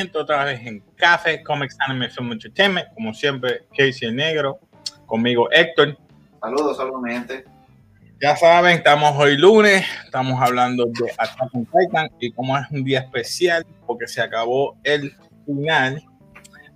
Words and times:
Gente, 0.00 0.16
otra 0.16 0.44
vez 0.44 0.66
en 0.66 0.80
Café 0.96 1.42
Comics 1.42 1.76
Anime 1.86 2.08
Film 2.08 2.32
Entertainment. 2.32 2.88
Como 2.94 3.12
siempre, 3.12 3.66
Casey 3.76 4.08
el 4.08 4.16
Negro, 4.16 4.58
conmigo 5.04 5.46
Héctor. 5.52 5.94
Saludos, 6.40 6.78
saludos, 6.78 7.02
mi 7.02 7.12
gente. 7.12 7.44
Ya 8.18 8.34
saben, 8.34 8.78
estamos 8.78 9.14
hoy 9.18 9.36
lunes, 9.36 9.84
estamos 10.06 10.40
hablando 10.40 10.86
de 10.86 11.12
Attack 11.18 11.54
on 11.54 11.66
Titan 11.66 12.08
y 12.18 12.32
como 12.32 12.56
es 12.56 12.64
un 12.70 12.82
día 12.82 13.00
especial 13.00 13.66
porque 13.86 14.08
se 14.08 14.22
acabó 14.22 14.78
el 14.84 15.14
final, 15.44 16.02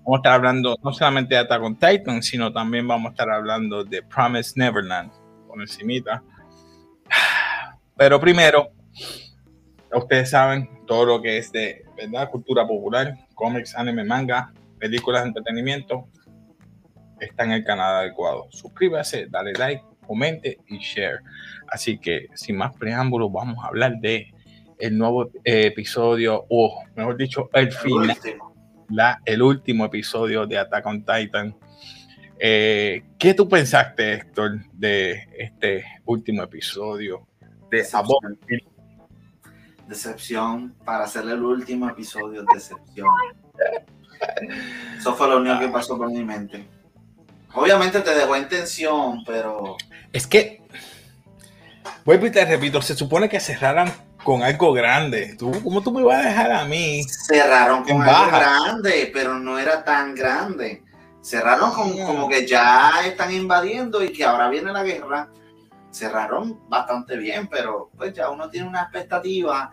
vamos 0.05 0.13
a 0.13 0.17
estar 0.17 0.33
hablando 0.35 0.77
no 0.85 0.93
solamente 0.93 1.35
de 1.35 1.41
Attack 1.41 1.63
on 1.63 1.79
Titan, 1.79 2.23
sino 2.23 2.53
también 2.53 2.87
vamos 2.87 3.09
a 3.09 3.13
estar 3.13 3.31
hablando 3.31 3.85
de 3.85 4.03
Promise 4.03 4.53
Neverland, 4.57 5.11
por 5.49 5.59
encimita. 5.63 6.23
Pero 7.97 8.21
primero, 8.21 8.69
ustedes 9.99 10.31
saben 10.31 10.69
todo 10.87 11.07
lo 11.07 11.23
que 11.23 11.39
es 11.39 11.53
de 11.53 11.85
¿verdad? 11.97 12.31
cultura 12.31 12.67
popular, 12.67 13.17
cómics, 13.35 13.75
anime, 13.77 14.05
manga, 14.05 14.53
películas 14.79 15.23
de 15.23 15.29
entretenimiento, 15.29 16.09
está 17.21 17.45
en 17.45 17.53
el 17.53 17.65
canal 17.65 17.97
adecuado. 17.97 18.47
Suscríbase, 18.51 19.27
dale 19.29 19.53
like, 19.55 19.83
comente 20.07 20.59
y 20.69 20.79
share. 20.79 21.21
Así 21.69 21.99
que 21.99 22.29
sin 22.35 22.57
más 22.57 22.77
preámbulos, 22.77 23.33
vamos 23.33 23.65
a 23.65 23.69
hablar 23.69 23.99
de 24.01 24.33
el 24.79 24.99
nuevo 24.99 25.31
eh, 25.45 25.67
episodio, 25.67 26.45
o 26.49 26.83
mejor 26.97 27.17
dicho, 27.17 27.49
el 27.53 27.73
final, 27.73 28.17
la, 28.91 29.21
el 29.25 29.43
último 29.43 29.85
episodio 29.85 30.47
de 30.47 30.59
Attack 30.59 30.87
on 30.87 31.05
Titan. 31.05 31.57
Eh, 32.39 33.05
¿Qué 33.19 33.35
tú 33.35 33.49
pensaste, 33.49 34.15
Héctor, 34.15 34.61
de 34.73 35.29
este 35.39 35.85
último 36.05 36.43
episodio 36.43 37.27
de 37.71 37.79
Decepción. 37.79 38.39
Decepción. 39.87 40.75
Para 40.85 41.05
hacer 41.05 41.25
el 41.25 41.43
último 41.43 41.89
episodio, 41.89 42.45
decepción. 42.53 43.09
Eso 44.99 45.15
fue 45.15 45.29
lo 45.29 45.39
único 45.39 45.59
que 45.59 45.69
pasó 45.69 45.97
por 45.97 46.11
mi 46.11 46.25
mente. 46.25 46.67
Obviamente 47.55 48.01
te 48.01 48.15
dejó 48.15 48.37
en 48.37 48.49
tensión, 48.49 49.23
pero. 49.25 49.77
Es 50.13 50.27
que, 50.27 50.63
vuelvo 52.05 52.27
y 52.27 52.31
te 52.31 52.45
repito, 52.45 52.83
se 52.83 52.97
supone 52.97 53.29
que 53.29 53.39
cerraran 53.39 53.93
con 54.25 54.43
algo 54.43 54.73
grande. 54.73 55.37
¿Tú, 55.39 55.53
¿Cómo 55.63 55.83
tú 55.83 55.93
me 55.93 56.03
vas 56.03 56.25
a 56.25 56.29
dejar 56.29 56.51
a 56.51 56.65
mí? 56.65 57.05
Cerraron 57.05 57.85
con 57.85 58.03
algo 58.03 58.31
grande, 58.31 59.11
pero 59.13 59.39
no 59.39 59.59
era 59.59 59.85
tan 59.85 60.15
grande. 60.15 60.83
Cerraron 61.23 61.73
con, 61.73 61.97
como 62.05 62.29
que 62.29 62.47
ya 62.47 63.03
están 63.07 63.33
invadiendo 63.33 64.03
y 64.03 64.13
que 64.13 64.25
ahora 64.25 64.49
viene 64.49 64.73
la 64.73 64.83
guerra. 64.83 65.29
Cerraron 65.95 66.61
bastante 66.69 67.17
bien, 67.17 67.47
pero 67.49 67.91
pues 67.97 68.13
ya 68.13 68.29
uno 68.31 68.51
tiene 68.51 68.67
una 68.69 68.83
expectativa 68.83 69.71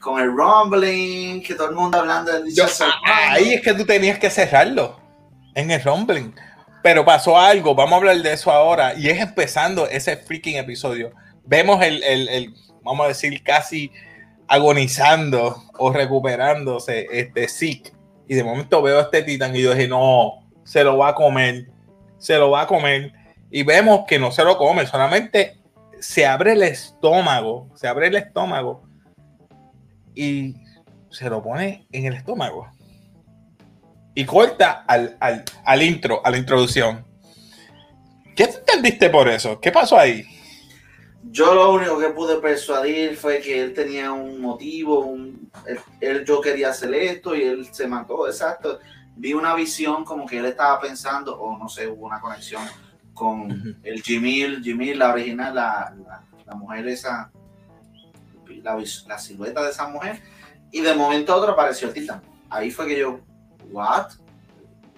con 0.00 0.20
el 0.20 0.28
rumbling, 0.30 1.42
que 1.42 1.54
todo 1.54 1.70
el 1.70 1.74
mundo 1.74 1.98
hablando 1.98 2.32
del 2.32 2.54
Yo- 2.54 2.68
So 2.68 2.84
ahí 3.04 3.54
es 3.54 3.62
que 3.62 3.74
tú 3.74 3.84
tenías 3.84 4.18
que 4.18 4.30
cerrarlo 4.30 5.00
en 5.54 5.70
el 5.70 5.82
rumbling. 5.82 6.34
Pero 6.82 7.04
pasó 7.04 7.36
algo, 7.36 7.74
vamos 7.74 7.94
a 7.94 7.96
hablar 7.96 8.16
de 8.18 8.32
eso 8.32 8.52
ahora. 8.52 8.94
Y 8.94 9.08
es 9.08 9.20
empezando 9.20 9.88
ese 9.88 10.16
freaking 10.16 10.56
episodio. 10.56 11.10
Vemos 11.44 11.82
el, 11.82 12.02
el- 12.04 12.28
el, 12.28 12.54
vamos 12.84 13.04
a 13.06 13.08
decir, 13.08 13.42
casi 13.42 13.90
agonizando 14.46 15.64
o 15.78 15.92
recuperándose 15.92 17.06
este 17.10 17.48
Zeke. 17.48 17.92
Y 18.28 18.34
de 18.34 18.44
momento 18.44 18.82
veo 18.82 18.98
a 18.98 19.02
este 19.02 19.22
titán 19.22 19.54
y 19.54 19.62
yo 19.62 19.72
dije, 19.74 19.88
no, 19.88 20.44
se 20.64 20.82
lo 20.84 20.98
va 20.98 21.08
a 21.10 21.14
comer, 21.14 21.66
se 22.18 22.36
lo 22.38 22.50
va 22.50 22.62
a 22.62 22.66
comer. 22.66 23.12
Y 23.50 23.62
vemos 23.62 24.04
que 24.06 24.18
no 24.18 24.30
se 24.32 24.44
lo 24.44 24.58
come, 24.58 24.86
solamente 24.86 25.60
se 26.00 26.26
abre 26.26 26.52
el 26.52 26.62
estómago, 26.62 27.68
se 27.74 27.88
abre 27.88 28.08
el 28.08 28.16
estómago 28.16 28.82
y 30.14 30.54
se 31.10 31.30
lo 31.30 31.42
pone 31.42 31.86
en 31.92 32.06
el 32.06 32.14
estómago. 32.14 32.68
Y 34.14 34.24
corta 34.24 34.84
al, 34.86 35.16
al, 35.20 35.44
al 35.64 35.82
intro, 35.82 36.20
a 36.24 36.30
la 36.30 36.38
introducción. 36.38 37.04
¿Qué 38.34 38.46
te 38.48 38.58
entendiste 38.58 39.08
por 39.10 39.28
eso? 39.28 39.60
¿Qué 39.60 39.70
pasó 39.70 39.98
ahí? 39.98 40.24
Yo 41.30 41.54
lo 41.54 41.72
único 41.72 41.98
que 41.98 42.08
pude 42.10 42.36
persuadir 42.36 43.16
fue 43.16 43.40
que 43.40 43.60
él 43.60 43.74
tenía 43.74 44.12
un 44.12 44.40
motivo, 44.40 45.00
un, 45.00 45.50
él, 45.66 45.78
él- 46.00 46.24
yo 46.24 46.40
quería 46.40 46.70
hacer 46.70 46.94
esto 46.94 47.34
y 47.34 47.42
él 47.42 47.68
se 47.72 47.86
mató, 47.86 48.26
exacto. 48.26 48.78
Vi 49.16 49.32
una 49.34 49.54
visión 49.54 50.04
como 50.04 50.26
que 50.26 50.38
él 50.38 50.46
estaba 50.46 50.80
pensando, 50.80 51.38
o 51.38 51.58
no 51.58 51.68
sé, 51.68 51.88
hubo 51.88 52.06
una 52.06 52.20
conexión 52.20 52.62
con 53.16 53.78
el 53.82 54.02
Jimil, 54.02 54.62
Jimil, 54.62 54.98
la 54.98 55.10
original, 55.12 55.54
la, 55.54 55.94
la, 56.06 56.22
la 56.44 56.54
mujer 56.54 56.86
esa, 56.86 57.30
la, 58.62 58.76
la 59.06 59.18
silueta 59.18 59.62
de 59.64 59.70
esa 59.70 59.88
mujer, 59.88 60.20
y 60.70 60.82
de 60.82 60.94
momento 60.94 61.32
a 61.32 61.36
otro 61.36 61.52
apareció 61.52 61.88
el 61.88 61.94
titán. 61.94 62.20
Ahí 62.50 62.70
fue 62.70 62.86
que 62.86 62.98
yo, 62.98 63.20
¿what? 63.70 64.08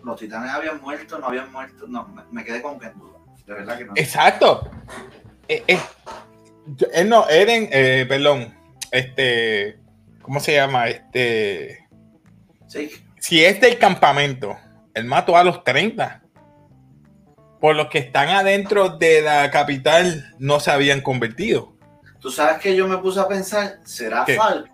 Los 0.04 0.18
titanes 0.18 0.50
habían 0.50 0.80
muerto, 0.80 1.18
no 1.18 1.26
habían 1.26 1.50
muerto, 1.52 1.86
no, 1.86 2.08
me, 2.08 2.22
me 2.32 2.44
quedé 2.44 2.60
con 2.60 2.78
que 2.78 2.86
en 2.86 2.98
duda, 2.98 3.18
de 3.46 3.54
verdad 3.54 3.78
que 3.78 3.84
no. 3.84 3.92
Exacto. 3.94 4.68
Eh, 5.46 5.62
eh, 5.68 5.78
yo- 6.76 6.88
él 6.92 7.08
no, 7.08 7.28
Eren, 7.28 7.68
eh, 7.70 8.04
perdón, 8.08 8.52
este, 8.90 9.78
¿cómo 10.22 10.40
se 10.40 10.54
llama? 10.54 10.88
Este, 10.88 11.86
Sí, 12.66 12.90
si 13.18 13.44
es 13.44 13.60
del 13.60 13.78
campamento, 13.78 14.56
él 14.92 15.04
mató 15.04 15.36
a 15.36 15.44
los 15.44 15.62
30. 15.64 16.22
Por 17.60 17.74
los 17.76 17.88
que 17.88 17.98
están 17.98 18.28
adentro 18.28 18.90
de 18.90 19.20
la 19.22 19.50
capital 19.50 20.34
no 20.38 20.60
se 20.60 20.70
habían 20.70 21.00
convertido. 21.00 21.72
Tú 22.20 22.30
sabes 22.30 22.58
que 22.58 22.74
yo 22.74 22.86
me 22.88 22.98
puse 22.98 23.20
a 23.20 23.28
pensar, 23.28 23.80
¿será 23.84 24.24
¿Qué? 24.24 24.36
Falco? 24.36 24.68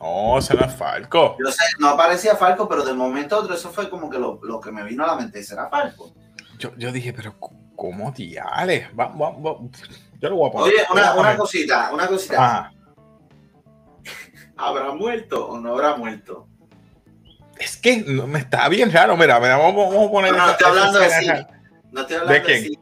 No, 0.00 0.38
es 0.38 0.48
Falco. 0.76 1.36
Yo 1.44 1.50
sé, 1.50 1.64
no 1.78 1.88
aparecía 1.88 2.36
Falco, 2.36 2.68
pero 2.68 2.84
de 2.84 2.92
momento 2.92 3.34
a 3.36 3.40
otro 3.40 3.54
eso 3.54 3.70
fue 3.70 3.88
como 3.90 4.08
que 4.10 4.18
lo, 4.18 4.38
lo 4.42 4.60
que 4.60 4.70
me 4.70 4.84
vino 4.84 5.04
a 5.04 5.08
la 5.08 5.16
mente, 5.16 5.42
¿será 5.42 5.68
Falco? 5.68 6.12
Yo, 6.58 6.74
yo 6.76 6.92
dije, 6.92 7.12
pero 7.12 7.34
¿cómo 7.74 8.12
diales? 8.12 8.88
Va- 8.98 9.08
va- 9.08 9.30
va- 9.32 9.58
Yo 10.20 10.28
lo 10.30 10.36
voy 10.36 10.48
a 10.48 10.52
poner. 10.52 10.74
Oye, 10.74 10.86
una, 10.92 11.14
una 11.14 11.36
cosita, 11.36 11.90
una 11.92 12.06
cosita. 12.06 12.44
Ajá. 12.44 12.72
¿Habrá 14.56 14.92
muerto 14.92 15.48
o 15.48 15.58
no 15.58 15.72
habrá 15.72 15.96
muerto? 15.96 16.48
Es 17.58 17.76
que 17.76 17.98
no, 18.06 18.26
me 18.26 18.40
está 18.40 18.68
bien 18.68 18.92
raro. 18.92 19.16
Mira, 19.16 19.38
mira, 19.40 19.56
vamos, 19.56 19.88
vamos 19.94 20.08
a 20.08 20.10
poner. 20.10 20.32
No, 20.32 20.46
no, 20.46 20.50
estoy 20.52 20.66
esa 20.70 20.78
hablando 20.86 20.98
de 20.98 21.10
sí. 21.10 21.26
No 21.92 22.00
estoy 22.02 22.16
hablando 22.16 22.44
quién? 22.44 22.62
sí, 22.62 22.78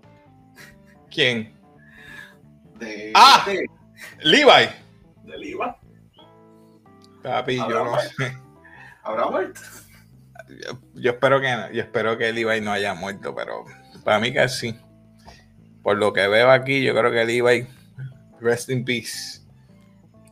¿Quién? 1.11 1.55
de, 2.79 3.13
Ah. 3.15 3.45
de, 3.47 3.67
Levi. 4.21 4.69
del 5.25 5.45
IVA. 5.45 5.79
Papi, 7.23 7.57
yo 7.57 7.69
no 7.69 7.85
muerto. 7.93 8.11
sé. 8.19 8.37
¿Habrá 9.03 9.27
muerto? 9.29 9.61
Yo, 10.49 10.79
yo 10.95 11.11
espero 11.13 11.41
que 11.41 11.53
no. 11.53 11.71
Yo 11.71 11.83
espero 11.83 12.19
que 12.19 12.33
Levi 12.33 12.61
no 12.61 12.73
haya 12.73 12.95
muerto, 12.95 13.35
pero 13.35 13.65
para 14.05 14.19
mí 14.19 14.33
que 14.33 14.49
sí. 14.49 14.79
Por 15.83 15.99
lo 15.99 16.13
que 16.13 16.27
veo 16.27 16.51
aquí, 16.51 16.83
yo 16.83 16.95
creo 16.95 17.13
que 17.13 17.25
Levi. 17.25 17.67
Rest 18.41 18.69
in 18.71 18.85
peace. 18.85 19.41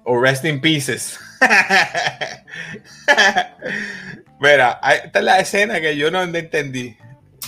O 0.05 0.21
rest 0.21 0.45
in 0.45 0.61
pieces. 0.61 1.19
Mira, 4.43 4.81
esta 5.05 5.19
es 5.21 5.25
la 5.25 5.39
escena 5.39 5.81
que 5.81 5.97
yo 5.97 6.11
no 6.11 6.21
entendí. 6.21 6.97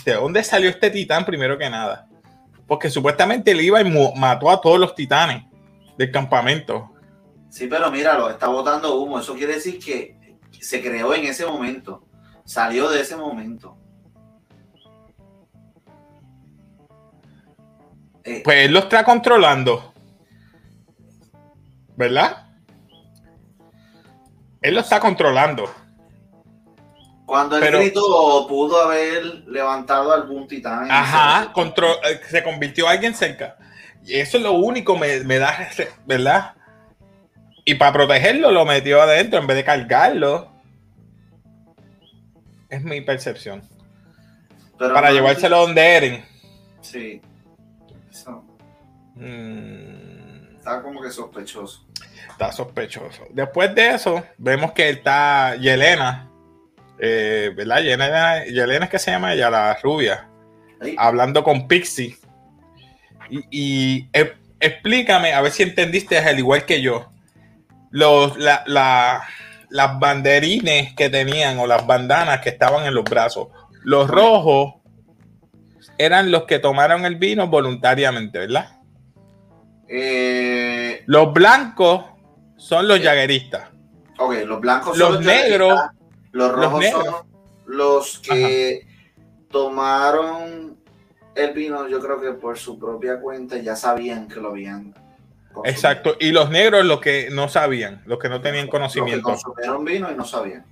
¿De 0.05 0.15
dónde 0.15 0.45
salió 0.45 0.71
este 0.71 0.91
titán 0.91 1.25
primero 1.25 1.59
que 1.59 1.69
nada? 1.69 2.07
Porque 2.69 2.89
supuestamente 2.89 3.53
Levi 3.53 3.83
mu- 3.83 4.15
mató 4.15 4.49
a 4.49 4.61
todos 4.61 4.79
los 4.79 4.95
titanes 4.95 5.43
del 5.99 6.13
campamento. 6.13 6.93
Sí, 7.51 7.67
pero 7.67 7.91
míralo, 7.91 8.31
está 8.31 8.47
botando 8.47 8.95
humo. 8.97 9.19
Eso 9.19 9.35
quiere 9.35 9.55
decir 9.55 9.81
que 9.85 10.17
se 10.61 10.81
creó 10.81 11.13
en 11.15 11.25
ese 11.25 11.45
momento. 11.45 12.07
Salió 12.45 12.89
de 12.89 13.01
ese 13.01 13.17
momento. 13.17 13.77
Eh, 18.23 18.41
Pues 18.45 18.67
él 18.67 18.73
lo 18.73 18.79
está 18.81 19.03
controlando. 19.03 19.93
¿Verdad? 21.97 22.47
Él 24.63 24.75
lo 24.75 24.81
está 24.81 25.01
controlando. 25.01 25.73
Cuando 27.35 27.59
pero- 27.59 27.81
gritó, 27.81 28.47
pudo 28.49 28.81
haber 28.83 29.25
levantado 29.49 30.13
algún 30.13 30.47
titán. 30.47 30.89
Ajá, 30.91 31.53
eh, 31.57 32.21
se 32.31 32.43
convirtió 32.45 32.85
en 32.87 32.91
alguien 32.93 33.15
cerca. 33.15 33.57
Y 34.05 34.15
eso 34.17 34.37
es 34.37 34.43
lo 34.45 34.53
único 34.53 34.97
me, 34.97 35.21
me 35.25 35.39
da, 35.39 35.69
¿verdad? 36.07 36.55
Y 37.65 37.75
para 37.75 37.93
protegerlo 37.93 38.51
lo 38.53 38.65
metió 38.65 39.03
adentro 39.03 39.41
en 39.41 39.47
vez 39.49 39.57
de 39.57 39.65
cargarlo. 39.65 40.53
Es 42.69 42.83
mi 42.83 43.01
percepción. 43.01 43.63
Pero 44.79 44.95
Para 44.95 45.09
no- 45.09 45.15
llevárselo 45.15 45.59
donde 45.61 45.83
Eren. 45.97 46.25
Sí. 46.83 47.21
Eso 48.13 48.45
Mm, 49.17 50.57
está 50.57 50.83
como 50.83 51.01
que 51.01 51.11
sospechoso. 51.11 51.85
está 52.31 52.53
sospechoso. 52.53 53.25
Después 53.31 53.75
de 53.75 53.91
eso, 53.95 54.23
vemos 54.39 54.73
que 54.73 54.91
está 54.91 55.57
Yelena. 55.57 56.29
Eh, 56.99 57.53
¿Verdad? 57.57 57.83
Yelena, 57.83 58.45
Yelena 58.45 58.85
es 58.87 58.91
que 58.91 58.99
se 58.99 59.11
llama 59.11 59.33
ella, 59.35 59.51
la 59.51 59.77
rubia. 59.83 60.29
Hablando 60.99 61.43
con 61.43 61.67
Pixie. 61.67 62.17
Y, 63.31 63.41
y, 63.51 64.09
eh, 64.13 64.35
explícame, 64.61 65.33
a 65.33 65.41
ver 65.41 65.51
si 65.53 65.63
entendiste 65.63 66.19
al 66.19 66.39
igual 66.39 66.65
que 66.65 66.83
yo. 66.83 67.09
Los, 67.91 68.37
la, 68.39 68.63
la- 68.67 69.23
las 69.71 69.99
banderines 69.99 70.95
que 70.95 71.09
tenían 71.11 71.59
o 71.59 71.67
las 71.67 71.85
bandanas 71.87 72.41
que 72.41 72.51
estaban 72.51 72.87
en 72.87 72.95
los 72.95 73.05
brazos. 73.05 73.49
Los 73.83 74.09
rojos 74.09 74.75
eran 75.99 76.31
los 76.31 76.45
que 76.45 76.59
tomaron 76.61 77.05
el 77.05 77.17
vino 77.17 77.49
voluntariamente, 77.49 78.39
¿verdad? 78.39 78.79
Eh, 79.89 81.03
los 81.07 81.33
blancos 81.33 82.05
son 82.57 82.87
los 82.89 83.01
jagueristas. 83.01 83.69
Ok, 84.19 84.35
los 84.47 84.61
blancos 84.61 84.97
son 84.97 85.15
los, 85.15 85.25
negros. 85.25 85.79
Los 86.35 86.53
rojos 86.53 86.85
son 86.87 87.27
los 87.67 88.19
que 88.19 88.87
tomaron 89.51 90.77
el 91.37 91.53
vino, 91.53 91.89
yo 91.89 92.01
creo 92.01 92.21
que 92.21 92.33
por 92.33 92.59
su 92.59 92.77
propia 92.77 93.21
cuenta 93.21 93.57
ya 93.59 93.77
sabían 93.77 94.27
que 94.27 94.41
lo 94.41 94.49
habían. 94.49 94.93
Exacto, 95.65 96.17
y 96.19 96.33
los 96.33 96.51
negros 96.51 96.85
los 96.85 97.01
que 97.01 97.29
no 97.31 97.49
sabían, 97.49 98.03
los 98.07 98.19
que 98.19 98.29
no 98.29 98.41
tenían 98.41 98.67
conocimiento. 98.67 99.31
Los 99.31 99.39
que 99.39 99.45
consumieron 99.45 99.85
vino 99.85 100.11
y 100.11 100.17
no 100.17 100.25
sabían. 100.25 100.67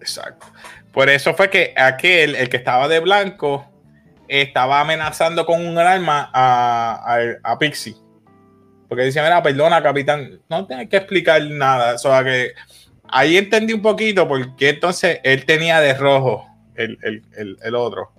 Exacto. 0.00 0.46
Por 0.92 1.10
eso 1.10 1.34
fue 1.34 1.50
que 1.50 1.74
aquel, 1.76 2.34
el 2.34 2.48
que 2.48 2.56
estaba 2.56 2.88
de 2.88 3.00
blanco, 3.00 3.70
estaba 4.28 4.80
amenazando 4.80 5.44
con 5.44 5.64
un 5.64 5.76
arma 5.76 6.30
a, 6.32 7.26
a, 7.42 7.58
Pixie. 7.58 7.96
Porque 8.88 9.04
dice, 9.04 9.20
mira, 9.20 9.42
perdona, 9.42 9.82
capitán, 9.82 10.40
no 10.48 10.66
tienes 10.66 10.88
que 10.88 10.96
explicar 10.96 11.42
nada. 11.42 11.96
O 11.96 11.98
sea 11.98 12.24
que 12.24 12.54
ahí 13.08 13.36
entendí 13.36 13.72
un 13.72 13.82
poquito 13.82 14.26
porque 14.26 14.70
entonces 14.70 15.20
él 15.24 15.44
tenía 15.44 15.80
de 15.80 15.94
rojo 15.94 16.46
el, 16.74 16.98
el, 17.62 17.74
otro. 17.74 18.12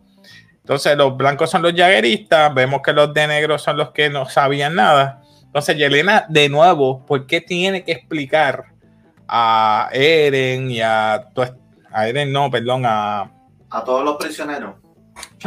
Entonces 0.58 0.98
los 0.98 1.16
blancos 1.16 1.50
son 1.50 1.62
los 1.62 1.74
jagueristas, 1.74 2.54
vemos 2.54 2.82
que 2.82 2.94
los 2.94 3.14
de 3.14 3.28
negro 3.28 3.58
son 3.58 3.78
los 3.78 3.92
que 3.92 4.10
no 4.10 4.28
sabían 4.28 4.76
nada. 4.76 5.22
Entonces 5.44 5.78
Yelena, 5.78 6.26
de 6.30 6.50
nuevo, 6.50 7.06
¿por 7.06 7.28
qué 7.28 7.42
tiene 7.42 7.84
que 7.84 7.94
explicar 7.94 8.66
a 9.28 9.90
Eren 9.92 10.72
y 10.72 10.82
a... 10.82 11.30
A 11.92 12.08
Eren 12.08 12.32
no, 12.32 12.52
perdón, 12.52 12.84
a... 12.86 13.32
A 13.70 13.84
todos 13.84 14.04
los 14.04 14.18
prisioneros 14.18 14.76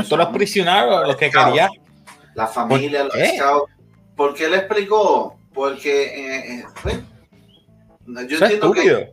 todos 0.05 0.19
los 0.19 0.29
prisioneros, 0.29 1.07
los 1.07 1.17
que 1.17 1.31
quería. 1.31 1.69
La 2.35 2.47
familia, 2.47 3.07
¿Por 3.09 3.19
los 3.19 3.29
scouts. 3.29 3.73
¿Por 4.17 4.35
qué 4.35 4.49
le 4.49 4.57
explicó? 4.59 5.39
Porque 5.53 6.05
eh, 6.05 6.65
eh, 6.85 7.03
yo 8.29 8.39
entiendo 8.39 8.73
que 8.73 9.13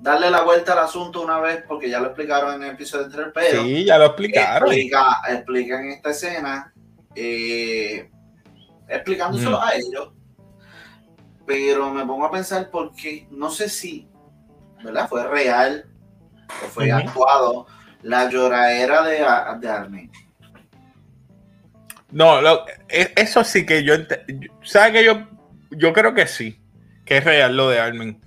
darle 0.00 0.30
la 0.30 0.42
vuelta 0.42 0.72
al 0.72 0.80
asunto 0.80 1.20
una 1.20 1.40
vez, 1.40 1.62
porque 1.66 1.88
ya 1.88 2.00
lo 2.00 2.06
explicaron 2.06 2.54
en 2.54 2.62
el 2.62 2.70
episodio 2.70 3.04
anterior, 3.04 3.32
pero 3.34 3.62
sí, 3.62 3.84
ya 3.84 3.98
lo 3.98 4.06
explicaron. 4.06 4.72
Explica, 4.72 5.80
en 5.80 5.90
esta 5.90 6.10
escena, 6.10 6.72
eh, 7.14 8.10
explicándoselo 8.88 9.58
mm. 9.58 9.62
a 9.62 9.74
ellos, 9.74 10.12
pero 11.46 11.90
me 11.90 12.04
pongo 12.06 12.24
a 12.26 12.30
pensar 12.30 12.70
porque 12.70 13.26
no 13.30 13.50
sé 13.50 13.68
si, 13.68 14.08
¿verdad? 14.82 15.08
Fue 15.08 15.26
real 15.26 15.86
o 16.64 16.66
fue 16.68 16.90
actuado 16.90 17.66
la 18.02 18.28
lloradera 18.30 19.02
de, 19.02 19.18
de 19.60 19.68
Armin. 19.68 20.10
No, 22.10 22.40
e, 22.88 23.12
eso 23.16 23.44
sí 23.44 23.66
que 23.66 23.84
yo. 23.84 23.94
¿Sabes 24.62 24.92
que 24.92 25.04
yo, 25.04 25.28
yo 25.70 25.92
creo 25.92 26.14
que 26.14 26.26
sí, 26.26 26.60
que 27.04 27.18
es 27.18 27.24
real 27.24 27.56
lo 27.56 27.68
de 27.68 27.80
Armin. 27.80 28.20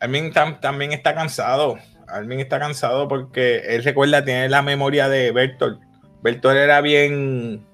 Armin 0.00 0.32
también 0.60 0.92
está 0.92 1.14
cansado. 1.14 1.78
Armin 2.08 2.40
está 2.40 2.58
cansado 2.58 3.06
porque 3.06 3.58
él 3.68 3.84
recuerda, 3.84 4.24
tiene 4.24 4.48
la 4.48 4.62
memoria 4.62 5.08
de 5.08 5.30
Bertolt. 5.30 5.80
Bertolt 6.22 6.56
era 6.56 6.80
bien. 6.80 7.64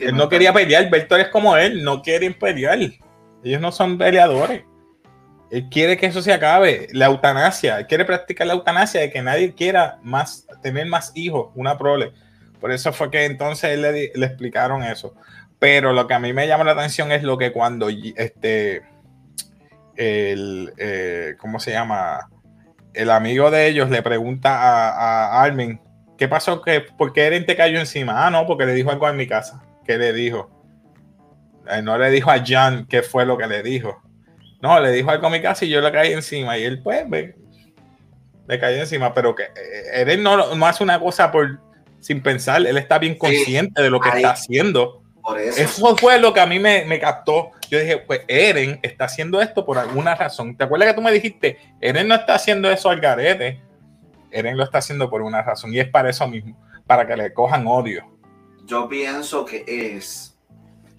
Él 0.00 0.14
no 0.14 0.28
quería 0.28 0.52
pelear. 0.52 0.88
Bertolt 0.90 1.22
es 1.22 1.28
como 1.28 1.56
él, 1.56 1.82
no 1.82 2.02
quiere 2.02 2.30
pelear. 2.30 2.78
Ellos 3.42 3.60
no 3.60 3.72
son 3.72 3.98
peleadores. 3.98 4.62
Él 5.50 5.68
quiere 5.68 5.96
que 5.96 6.06
eso 6.06 6.22
se 6.22 6.32
acabe, 6.32 6.86
la 6.92 7.06
eutanasia, 7.06 7.80
él 7.80 7.86
quiere 7.88 8.04
practicar 8.04 8.46
la 8.46 8.52
eutanasia 8.52 9.00
de 9.00 9.10
que 9.10 9.20
nadie 9.20 9.52
quiera 9.52 9.98
más, 10.00 10.46
tener 10.62 10.86
más 10.86 11.10
hijos, 11.16 11.50
una 11.56 11.76
prole. 11.76 12.12
Por 12.60 12.70
eso 12.70 12.92
fue 12.92 13.10
que 13.10 13.24
entonces 13.24 13.76
le, 13.76 14.12
le, 14.14 14.26
explicaron 14.26 14.84
eso. 14.84 15.12
Pero 15.58 15.92
lo 15.92 16.06
que 16.06 16.14
a 16.14 16.20
mí 16.20 16.32
me 16.32 16.46
llama 16.46 16.62
la 16.62 16.72
atención 16.72 17.10
es 17.10 17.24
lo 17.24 17.36
que 17.36 17.50
cuando 17.50 17.88
este, 17.88 18.82
el, 19.96 20.72
eh, 20.76 21.34
¿cómo 21.38 21.60
se 21.60 21.72
llama? 21.72 22.28
El 22.94 23.10
amigo 23.10 23.50
de 23.50 23.68
ellos 23.68 23.90
le 23.90 24.02
pregunta 24.02 24.58
a, 24.60 25.42
Armin, 25.42 25.80
¿qué 26.18 26.28
pasó? 26.28 26.62
¿Qué, 26.62 26.80
¿Por 26.80 27.12
qué 27.12 27.26
Eren 27.26 27.46
te 27.46 27.56
cayó 27.56 27.78
encima? 27.78 28.26
Ah, 28.26 28.30
no, 28.30 28.46
porque 28.46 28.66
le 28.66 28.74
dijo 28.74 28.90
algo 28.90 29.08
en 29.08 29.16
mi 29.16 29.26
casa. 29.26 29.62
¿Qué 29.84 29.96
le 29.98 30.12
dijo? 30.12 30.50
Eh, 31.68 31.82
no 31.82 31.96
le 31.98 32.10
dijo 32.10 32.30
a 32.30 32.44
Jan 32.44 32.86
qué 32.86 33.02
fue 33.02 33.24
lo 33.24 33.38
que 33.38 33.46
le 33.46 33.62
dijo. 33.62 34.02
No, 34.60 34.78
le 34.80 34.90
dijo 34.90 35.10
algo 35.10 35.28
a 35.28 35.30
mi 35.30 35.40
casa 35.40 35.64
y 35.64 35.68
yo 35.68 35.80
le 35.80 35.92
caí 35.92 36.12
encima. 36.12 36.58
Y 36.58 36.64
él, 36.64 36.82
pues, 36.82 37.06
le 38.46 38.58
cayó 38.58 38.78
encima. 38.78 39.14
Pero 39.14 39.34
que 39.34 39.44
eh, 39.94 40.16
no, 40.18 40.54
no 40.54 40.66
hace 40.66 40.82
una 40.82 40.98
cosa 40.98 41.30
por 41.30 41.60
sin 42.00 42.22
pensar. 42.22 42.66
Él 42.66 42.76
está 42.76 42.98
bien 42.98 43.16
consciente 43.16 43.80
de 43.80 43.90
lo 43.90 44.00
que 44.00 44.08
está 44.10 44.32
haciendo. 44.32 44.99
Eso. 45.36 45.96
fue 45.96 46.18
lo 46.18 46.32
que 46.32 46.40
a 46.40 46.46
mí 46.46 46.58
me, 46.58 47.00
captó. 47.00 47.52
Yo 47.68 47.78
dije, 47.78 47.98
pues 47.98 48.22
Eren 48.28 48.80
está 48.82 49.04
haciendo 49.04 49.40
esto 49.40 49.64
por 49.64 49.78
alguna 49.78 50.14
razón. 50.14 50.56
¿Te 50.56 50.64
acuerdas 50.64 50.88
que 50.88 50.94
tú 50.94 51.02
me 51.02 51.12
dijiste, 51.12 51.58
Eren 51.80 52.08
no 52.08 52.14
está 52.14 52.34
haciendo 52.34 52.70
eso 52.70 52.90
al 52.90 53.00
garete? 53.00 53.60
Eren 54.30 54.56
lo 54.56 54.64
está 54.64 54.78
haciendo 54.78 55.10
por 55.10 55.22
una 55.22 55.42
razón 55.42 55.72
y 55.72 55.80
es 55.80 55.88
para 55.88 56.10
eso 56.10 56.26
mismo, 56.28 56.56
para 56.86 57.06
que 57.06 57.16
le 57.16 57.32
cojan 57.32 57.66
odio. 57.66 58.04
Yo 58.64 58.88
pienso 58.88 59.44
que 59.44 59.64
es 59.66 60.36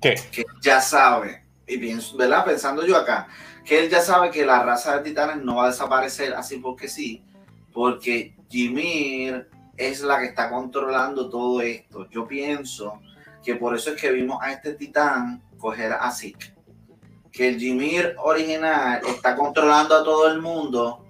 ¿Qué? 0.02 0.16
que 0.32 0.44
ya 0.62 0.82
sabe, 0.82 1.44
y 1.68 1.78
pienso, 1.78 2.18
¿verdad? 2.18 2.44
Pensando 2.44 2.86
yo 2.86 2.98
acá, 2.98 3.28
que 3.64 3.80
él 3.80 3.90
ya 3.90 4.02
sabe 4.02 4.32
que 4.32 4.46
la 4.46 4.64
raza 4.64 4.98
de 4.98 5.04
titanes 5.04 5.44
no 5.44 5.58
va 5.58 5.66
a 5.66 5.68
desaparecer 5.68 6.34
así 6.34 6.58
porque 6.58 6.88
sí, 6.88 7.24
porque 7.72 8.36
Ymir 8.50 9.48
es 9.78 10.02
la 10.02 10.20
que 10.20 10.26
está 10.26 10.50
controlando 10.50 11.30
todo 11.30 11.62
esto. 11.62 12.10
Yo 12.10 12.28
pienso 12.28 13.00
que 13.44 13.56
por 13.56 13.76
eso 13.76 13.92
es 13.92 14.02
que 14.02 14.12
vimos 14.12 14.40
a 14.42 14.52
este 14.52 14.74
titán 14.74 15.42
coger 15.58 15.94
a 15.94 16.12
Zeke. 16.12 16.54
Que 17.32 17.50
el 17.50 17.62
Ymir 17.62 18.16
original 18.18 19.02
está 19.08 19.36
controlando 19.36 19.96
a 19.96 20.04
todo 20.04 20.30
el 20.30 20.42
mundo 20.42 21.06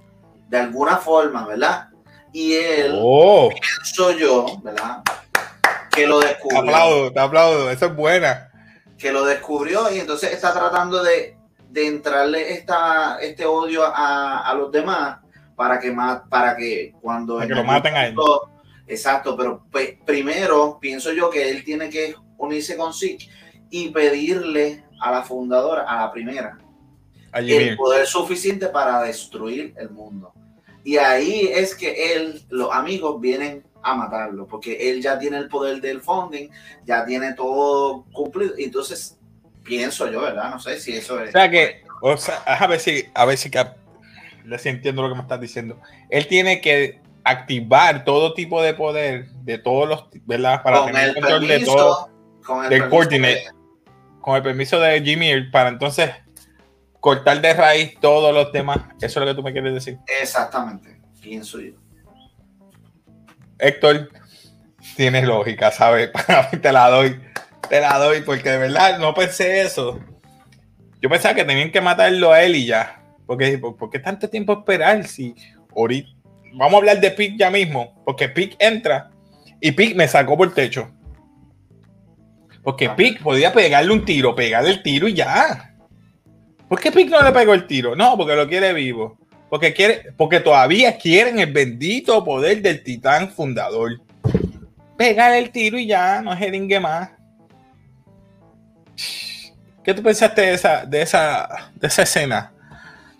de 0.48 0.58
alguna 0.58 0.98
forma, 0.98 1.48
¿verdad? 1.48 1.89
Y 2.32 2.53
él, 2.53 3.00
oh. 3.01 3.50
pienso 3.50 4.12
yo, 4.12 4.60
¿verdad? 4.63 5.01
Que 5.91 6.08
lo 6.08 6.20
descubrió. 6.20 6.62
Te 6.62 6.70
aplaudo, 6.70 7.12
te 7.13 7.20
aplaudo, 7.20 7.72
eso 7.72 7.86
es 7.88 7.96
buena. 7.96 8.51
Que 8.98 9.12
lo 9.12 9.25
descubrió 9.25 9.94
y 9.94 10.00
entonces 10.00 10.32
está 10.32 10.53
tratando 10.53 11.03
de 11.03 11.41
de 11.72 11.88
entrarle 11.88 12.53
esta, 12.53 13.17
este 13.22 13.46
odio 13.46 13.84
a, 13.86 14.53
los 14.55 14.72
demás 14.72 15.20
para 15.55 15.79
que, 15.79 15.96
para 16.29 16.55
que 16.55 16.94
cuando... 17.01 17.36
Para 17.36 17.48
que 17.48 17.55
lo 17.55 17.63
maten 17.63 17.96
a 17.96 18.08
él. 18.08 18.15
Exacto, 18.91 19.36
pero 19.38 19.65
pues, 19.71 19.95
primero 20.05 20.77
pienso 20.79 21.12
yo 21.13 21.29
que 21.29 21.50
él 21.50 21.63
tiene 21.63 21.89
que 21.89 22.15
unirse 22.38 22.75
con 22.75 22.93
Sik 22.93 23.29
y 23.69 23.89
pedirle 23.89 24.83
a 25.00 25.12
la 25.12 25.24
fundadora, 25.24 25.83
a 25.83 26.05
la 26.05 26.12
primera, 26.12 26.60
el 27.33 27.75
poder 27.77 28.05
suficiente 28.05 28.67
para 28.67 29.01
destruir 29.03 29.74
el 29.77 29.89
mundo. 29.89 30.33
Y 30.83 30.98
ahí 30.98 31.50
es 31.53 31.75
que 31.75 32.13
él, 32.13 32.41
los 32.50 32.71
amigos 32.74 33.21
vienen 33.21 33.63
a 33.83 33.95
matarlo, 33.95 34.45
porque 34.45 34.89
él 34.89 35.01
ya 35.01 35.17
tiene 35.17 35.38
el 35.38 35.48
poder 35.48 35.79
del 35.79 36.01
funding, 36.01 36.50
ya 36.86 37.05
tiene 37.05 37.33
todo 37.33 38.05
cumplido. 38.12 38.53
Entonces 38.57 39.17
Pienso 39.63 40.10
yo, 40.12 40.21
¿verdad? 40.21 40.50
No 40.50 40.60
sé 40.60 40.79
si 40.79 40.93
eso 40.93 41.21
es. 41.21 41.29
O 41.29 41.31
sea 41.31 41.50
que, 41.50 41.83
o 42.01 42.17
sea, 42.17 42.38
a 42.38 42.67
ver 42.67 42.79
si, 42.79 43.05
a 43.13 43.25
ver 43.25 43.38
si, 43.38 43.50
si 43.50 44.69
entiendo 44.69 45.03
lo 45.03 45.10
que 45.10 45.15
me 45.15 45.21
estás 45.21 45.39
diciendo. 45.39 45.79
Él 46.10 46.27
tiene 46.27 46.62
que 46.62 47.00
activar 47.24 48.04
todo 48.04 48.34
tipo 48.34 48.62
de 48.62 48.74
poder 48.74 49.30
de 49.32 49.58
todos 49.58 49.88
los, 49.88 50.06
¿verdad? 50.25 50.63
Para 50.63 50.86
tener 50.86 51.10
el 51.10 51.13
control 51.16 51.48
de 51.48 51.60
todo, 51.60 52.10
con 52.44 52.63
el 52.63 52.70
del 52.70 52.90
coordinate, 52.90 53.48
con 54.22 54.36
el 54.36 54.44
permiso 54.44 54.80
de 54.80 55.01
Jimmy, 55.01 55.50
para 55.51 55.70
entonces 55.70 56.12
cortar 57.00 57.42
de 57.42 57.54
raíz 57.54 58.00
todos 58.00 58.34
los 58.34 58.51
temas. 58.51 58.80
Eso 59.01 59.20
es 59.20 59.25
lo 59.25 59.25
que 59.25 59.36
tú 59.36 59.44
me 59.44 59.51
quieres 59.51 59.74
decir. 59.74 60.00
Exactamente, 60.22 61.00
pienso 61.22 61.60
yo. 61.60 61.74
Héctor, 63.60 64.10
tienes 64.96 65.25
lógica, 65.25 65.72
¿sabes? 65.72 66.12
Te 66.62 66.72
la 66.72 66.90
doy 66.90 67.20
te 67.72 67.80
la 67.80 67.98
doy, 67.98 68.20
porque 68.20 68.50
de 68.50 68.58
verdad 68.58 69.00
no 69.00 69.13
pensé 69.13 69.62
eso. 69.62 69.98
Yo 71.01 71.10
pensaba 71.10 71.34
que 71.34 71.46
tenían 71.46 71.72
que 71.72 71.80
matarlo 71.80 72.34
a 72.34 72.44
él 72.44 72.56
y 72.56 72.66
ya. 72.66 73.01
Porque, 73.25 73.58
¿por 73.58 73.90
qué 73.90 73.98
tanto 73.98 74.30
tiempo 74.30 74.51
esperar? 74.51 75.08
Si 75.08 75.34
ahorita. 75.74 76.10
Vamos 76.53 76.74
a 76.74 76.77
hablar 76.77 77.00
de 77.00 77.12
Pick 77.12 77.38
ya 77.38 77.50
mismo. 77.50 78.01
Porque 78.05 78.29
Pick 78.29 78.55
entra 78.60 79.12
y 79.60 79.72
Pick 79.72 79.96
me 79.96 80.08
sacó 80.08 80.38
por 80.38 80.48
el 80.48 80.53
techo. 80.53 80.91
Porque 82.63 82.88
ah. 82.88 82.96
Pick 82.96 83.22
podía 83.22 83.53
pegarle 83.53 83.91
un 83.91 84.05
tiro, 84.05 84.36
pegarle 84.36 84.72
el 84.72 84.84
tiro 84.84 85.08
y 85.08 85.13
ya. 85.13 85.75
¿Por 86.67 86.79
qué 86.79 86.91
Pick 86.91 87.10
no 87.10 87.22
le 87.22 87.31
pegó 87.31 87.53
el 87.53 87.67
tiro? 87.67 87.96
No, 87.96 88.17
porque 88.17 88.36
lo 88.36 88.48
quiere 88.48 88.74
vivo. 88.74 89.17
Porque, 89.50 89.74
quiere, 89.74 90.13
porque 90.15 90.39
todavía 90.39 90.98
quieren 90.98 91.39
el 91.39 91.51
bendito 91.51 92.24
poder 92.24 92.62
del 92.62 92.84
titán 92.84 93.29
fundador. 93.29 94.00
Pegar 94.98 95.34
el 95.34 95.51
tiro 95.51 95.77
y 95.77 95.88
ya, 95.88 96.22
no 96.22 96.31
es 96.31 96.39
jeringue 96.39 96.79
más. 96.79 97.10
¿Qué 99.84 99.93
tú 99.93 100.03
pensaste 100.03 100.41
de 100.41 100.53
esa, 100.53 100.86
de 100.86 101.01
esa, 101.01 101.72
de 101.75 101.88
esa 101.88 102.03
escena? 102.03 102.53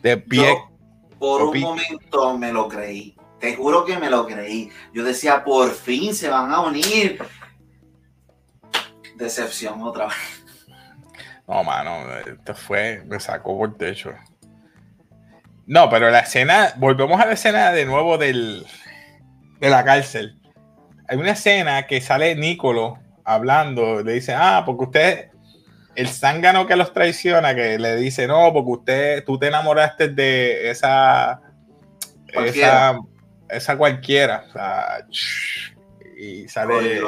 De 0.02 0.16
pie. 0.16 0.56
Por 1.20 1.42
un 1.44 1.60
momento 1.60 2.38
me 2.38 2.54
lo 2.54 2.68
creí. 2.68 3.16
Te 3.42 3.56
juro 3.56 3.84
que 3.84 3.98
me 3.98 4.10
lo 4.10 4.28
creí. 4.28 4.72
Yo 4.94 5.04
decía, 5.04 5.44
por 5.44 5.72
fin 5.72 6.14
se 6.14 6.30
van 6.30 6.52
a 6.52 6.62
unir. 6.62 7.20
Decepción 9.16 9.82
otra 9.82 10.06
vez. 10.06 10.16
No, 11.48 11.64
mano, 11.64 12.18
esto 12.20 12.56
fue, 12.56 13.04
me 13.06 13.20
sacó 13.20 13.58
por 13.58 13.70
el 13.70 13.76
techo. 13.76 14.14
No, 15.66 15.90
pero 15.90 16.10
la 16.12 16.20
escena, 16.20 16.74
volvemos 16.78 17.20
a 17.20 17.26
la 17.26 17.34
escena 17.34 17.72
de 17.72 17.86
nuevo 17.86 18.18
del, 18.18 18.66
de 19.60 19.70
la 19.70 19.84
cárcel. 19.84 20.40
Hay 21.08 21.18
una 21.18 21.32
escena 21.32 21.88
que 21.88 22.00
sale 22.00 22.36
Nicolo 22.36 23.00
hablando, 23.26 24.04
le 24.04 24.14
dice, 24.14 24.34
ah, 24.36 24.64
porque 24.66 24.84
usted, 24.84 25.32
el 25.96 26.08
zángano 26.08 26.68
que 26.68 26.76
los 26.76 26.94
traiciona, 26.94 27.56
que 27.56 27.80
le 27.80 27.96
dice, 27.98 28.28
no, 28.28 28.54
porque 28.54 28.72
usted, 28.72 29.26
tú 29.26 29.38
te 29.38 29.48
enamoraste 29.48 30.10
de 30.10 30.70
esa, 30.70 31.42
esa, 32.28 33.00
esa 33.52 33.78
cualquiera. 33.78 34.46
O 34.50 34.52
sea, 34.54 35.06
y 36.18 36.48
sale 36.48 37.02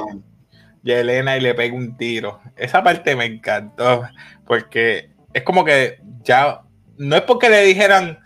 Yelena 0.84 1.38
y 1.38 1.42
le 1.42 1.54
pega 1.54 1.76
un 1.76 1.98
tiro. 1.98 2.42
Esa 2.56 2.84
parte 2.84 3.16
me 3.16 3.26
encantó, 3.26 4.04
porque 4.46 5.10
es 5.34 5.44
como 5.44 5.64
que 5.64 6.00
ya, 6.24 6.62
no 6.98 7.16
es 7.16 7.22
porque 7.24 7.50
le 7.50 7.64
dijeran 7.64 8.20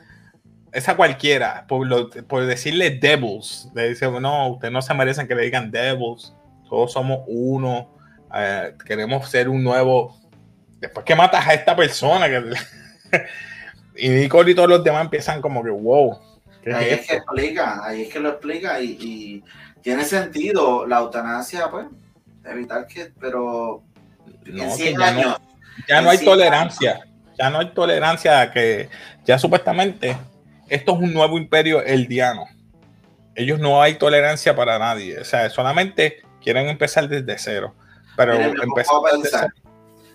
esa 0.72 0.96
cualquiera, 0.96 1.66
por, 1.68 1.88
por 2.28 2.46
decirle 2.46 2.92
devils, 2.92 3.70
le 3.74 3.90
dicen, 3.90 4.22
no, 4.22 4.50
ustedes 4.50 4.72
no 4.72 4.82
se 4.82 4.94
merecen 4.94 5.28
que 5.28 5.36
le 5.36 5.44
digan 5.44 5.72
devils, 5.72 6.36
todos 6.70 6.92
somos 6.92 7.22
uno, 7.28 7.96
eh, 8.36 8.74
queremos 8.86 9.30
ser 9.30 9.50
un 9.50 9.64
nuevo. 9.64 10.20
Después 10.80 11.06
que 11.06 11.16
matas 11.16 11.48
a 11.48 11.54
esta 11.54 11.76
persona, 11.76 12.28
que, 12.28 12.54
y 13.96 14.10
Nicole 14.10 14.52
y 14.52 14.56
todos 14.56 14.70
los 14.70 14.84
demás 14.84 15.06
empiezan 15.06 15.42
como 15.42 15.64
que, 15.64 15.70
wow. 15.70 16.20
Ahí 16.74 16.90
es, 16.90 17.08
que 17.08 17.16
explica, 17.16 17.86
ahí 17.86 18.04
es 18.04 18.10
que 18.10 18.20
lo 18.20 18.30
explica 18.30 18.80
y, 18.82 19.44
tiene 19.82 20.04
sentido 20.04 20.86
la 20.86 21.00
eutanasia, 21.00 21.70
pues, 21.72 21.86
evitar 22.44 22.88
que, 22.88 23.12
pero 23.20 23.84
no, 24.46 24.78
ya 25.88 26.02
No, 26.02 26.10
hay 26.10 26.18
tolerancia, 26.18 27.08
ya 27.38 27.50
no 27.50 27.60
hay 27.60 27.70
tolerancia 27.70 28.52
que 28.52 28.90
ya 29.24 29.40
supuestamente 29.40 30.18
esto 30.68 30.94
es 30.94 31.00
un 31.00 31.14
nuevo 31.14 31.38
imperio 31.38 31.82
eldiano. 31.82 32.48
Ellos 33.34 33.60
no 33.60 33.82
hay 33.82 33.96
tolerancia 33.96 34.56
para 34.56 34.78
nadie, 34.78 35.20
o 35.20 35.24
sea, 35.24 35.50
solamente 35.50 36.24
quieren 36.42 36.68
empezar 36.68 37.08
desde 37.08 37.38
cero. 37.38 37.74
Pero 38.18 38.34
empezar 38.34 39.52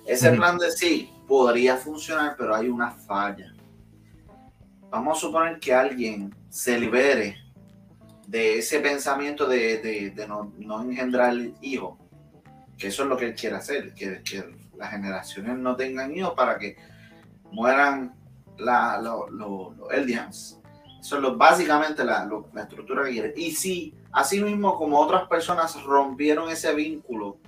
ese 0.07 0.33
plan 0.33 0.59
de 0.59 0.71
sí 0.73 1.13
podría 1.29 1.77
funcionar, 1.77 2.35
pero 2.37 2.55
hay 2.55 2.69
una 2.69 2.91
falla. 2.91 3.52
Vamos 4.93 5.17
a 5.17 5.21
suponer 5.23 5.59
que 5.59 5.73
alguien 5.73 6.35
se 6.51 6.79
libere 6.79 7.39
de 8.27 8.59
ese 8.59 8.79
pensamiento 8.81 9.49
de, 9.49 10.13
no, 10.29 10.83
engendrar 10.83 11.35
hijos, 11.63 11.99
que 12.77 12.89
eso 12.89 13.05
es 13.05 13.09
lo 13.09 13.17
que 13.17 13.25
él 13.25 13.35
quiere 13.35 13.57
hacer, 13.57 13.95
que, 13.95 14.21
las 14.77 14.91
generaciones 14.91 15.57
no 15.57 15.77
tengan 15.77 16.15
hijos 16.15 16.35
para 16.35 16.59
que 16.59 16.77
mueran 17.53 18.15
los 18.59 19.91
Eldians. 19.91 20.61
Eso 21.01 21.17
es 21.17 21.23
lo, 21.23 21.37
básicamente 21.37 22.05
la, 22.05 22.29
la, 22.53 22.63
estructura 22.63 23.05
que 23.05 23.13
quiere. 23.13 23.35
Y 23.35 23.53
si, 23.53 23.95
así 24.13 24.43
mismo 24.43 24.77
como 24.77 25.01
otras 25.01 25.27
personas 25.27 25.83
rompieron 25.85 26.51
ese 26.51 26.75
vínculo 26.75 27.39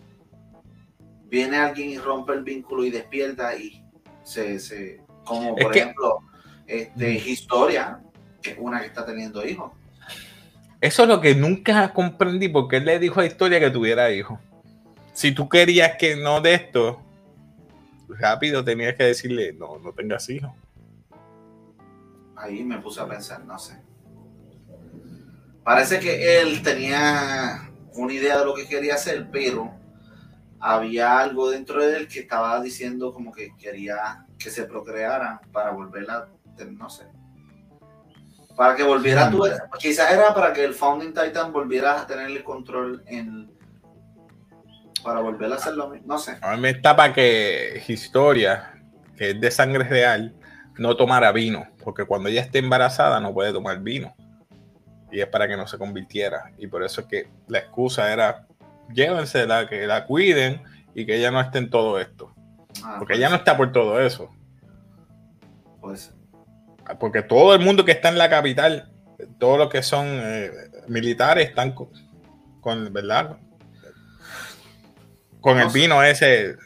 viene 1.26 1.58
alguien 1.58 1.90
y 1.90 1.98
rompe 1.98 2.32
el 2.32 2.42
vínculo 2.42 2.84
y 2.84 2.90
despierta 2.90 3.54
y 3.54 3.84
se, 4.22 4.58
se 4.58 5.00
como 5.24 5.54
por 5.54 5.76
ejemplo, 5.76 6.20
este, 6.66 7.12
Historia, 7.12 8.00
que 8.42 8.52
es 8.52 8.56
una 8.58 8.80
que 8.80 8.86
está 8.86 9.04
teniendo 9.04 9.44
hijos. 9.46 9.72
Eso 10.80 11.02
es 11.02 11.08
lo 11.08 11.20
que 11.20 11.34
nunca 11.34 11.92
comprendí, 11.92 12.48
porque 12.48 12.76
él 12.76 12.84
le 12.84 12.98
dijo 12.98 13.20
a 13.20 13.26
Historia 13.26 13.60
que 13.60 13.70
tuviera 13.70 14.10
hijos. 14.10 14.38
Si 15.12 15.32
tú 15.32 15.48
querías 15.48 15.96
que 15.98 16.16
no 16.16 16.40
de 16.40 16.54
esto, 16.54 17.00
rápido 18.08 18.64
tenías 18.64 18.94
que 18.94 19.04
decirle, 19.04 19.52
no, 19.52 19.78
no 19.78 19.92
tengas 19.92 20.28
hijos. 20.28 20.52
Ahí 22.36 22.64
me 22.64 22.78
puse 22.78 23.00
a 23.00 23.08
pensar, 23.08 23.44
no 23.44 23.58
sé. 23.58 23.80
Parece 25.62 25.98
que 25.98 26.40
él 26.40 26.62
tenía 26.62 27.70
una 27.94 28.12
idea 28.12 28.38
de 28.38 28.44
lo 28.44 28.54
que 28.54 28.68
quería 28.68 28.94
hacer, 28.94 29.28
pero 29.30 29.72
había 30.60 31.18
algo 31.18 31.50
dentro 31.50 31.82
de 31.82 31.96
él 31.96 32.08
que 32.08 32.20
estaba 32.20 32.60
diciendo 32.62 33.12
como 33.12 33.32
que 33.32 33.54
quería 33.56 34.26
que 34.38 34.50
se 34.50 34.64
procrearan 34.64 35.40
para 35.52 35.70
volver 35.70 36.10
a, 36.10 36.28
no 36.64 36.88
sé, 36.88 37.06
para 38.56 38.76
que 38.76 38.82
volviera 38.82 39.26
a 39.26 39.30
tu, 39.30 39.42
quizás 39.78 40.12
era 40.12 40.32
para 40.34 40.52
que 40.52 40.64
el 40.64 40.74
Founding 40.74 41.12
Titan 41.12 41.52
volviera 41.52 42.00
a 42.00 42.06
tener 42.06 42.30
el 42.30 42.44
control 42.44 43.02
en, 43.06 43.50
para 45.02 45.20
volver 45.20 45.52
a 45.52 45.56
hacer 45.56 45.74
lo 45.74 45.88
mismo, 45.90 46.06
no 46.08 46.18
sé. 46.18 46.38
A 46.40 46.54
mí 46.54 46.60
me 46.60 46.70
está 46.70 46.94
para 46.94 47.12
que 47.12 47.82
Historia, 47.88 48.82
que 49.16 49.30
es 49.30 49.40
de 49.40 49.50
sangre 49.50 49.84
real, 49.84 50.34
no 50.78 50.96
tomara 50.96 51.32
vino, 51.32 51.66
porque 51.82 52.04
cuando 52.04 52.28
ella 52.28 52.42
esté 52.42 52.58
embarazada 52.58 53.20
no 53.20 53.32
puede 53.32 53.52
tomar 53.52 53.80
vino. 53.80 54.14
Y 55.10 55.20
es 55.20 55.28
para 55.28 55.46
que 55.46 55.56
no 55.56 55.68
se 55.68 55.78
convirtiera. 55.78 56.52
Y 56.58 56.66
por 56.66 56.82
eso 56.82 57.02
es 57.02 57.06
que 57.06 57.30
la 57.46 57.58
excusa 57.58 58.12
era 58.12 58.48
llévensela, 58.92 59.68
que 59.68 59.86
la 59.86 60.06
cuiden 60.06 60.62
y 60.92 61.06
que 61.06 61.16
ella 61.16 61.30
no 61.30 61.40
esté 61.40 61.58
en 61.58 61.70
todo 61.70 62.00
esto. 62.00 62.34
Ah, 62.82 62.96
porque 62.98 63.14
ella 63.14 63.28
no 63.28 63.36
está 63.36 63.56
por 63.56 63.70
todo 63.70 64.00
eso. 64.00 64.30
Pues. 65.80 66.12
Porque 66.98 67.22
todo 67.22 67.54
el 67.54 67.60
mundo 67.60 67.84
que 67.84 67.92
está 67.92 68.08
en 68.08 68.18
la 68.18 68.28
capital, 68.28 68.90
todos 69.38 69.58
los 69.58 69.68
que 69.68 69.82
son 69.82 70.06
eh, 70.08 70.50
militares 70.88 71.48
están 71.48 71.72
con, 71.72 72.92
¿verdad? 72.92 73.36
Con 75.40 75.58
el 75.58 75.68
vino 75.68 76.02
ese. 76.02 76.56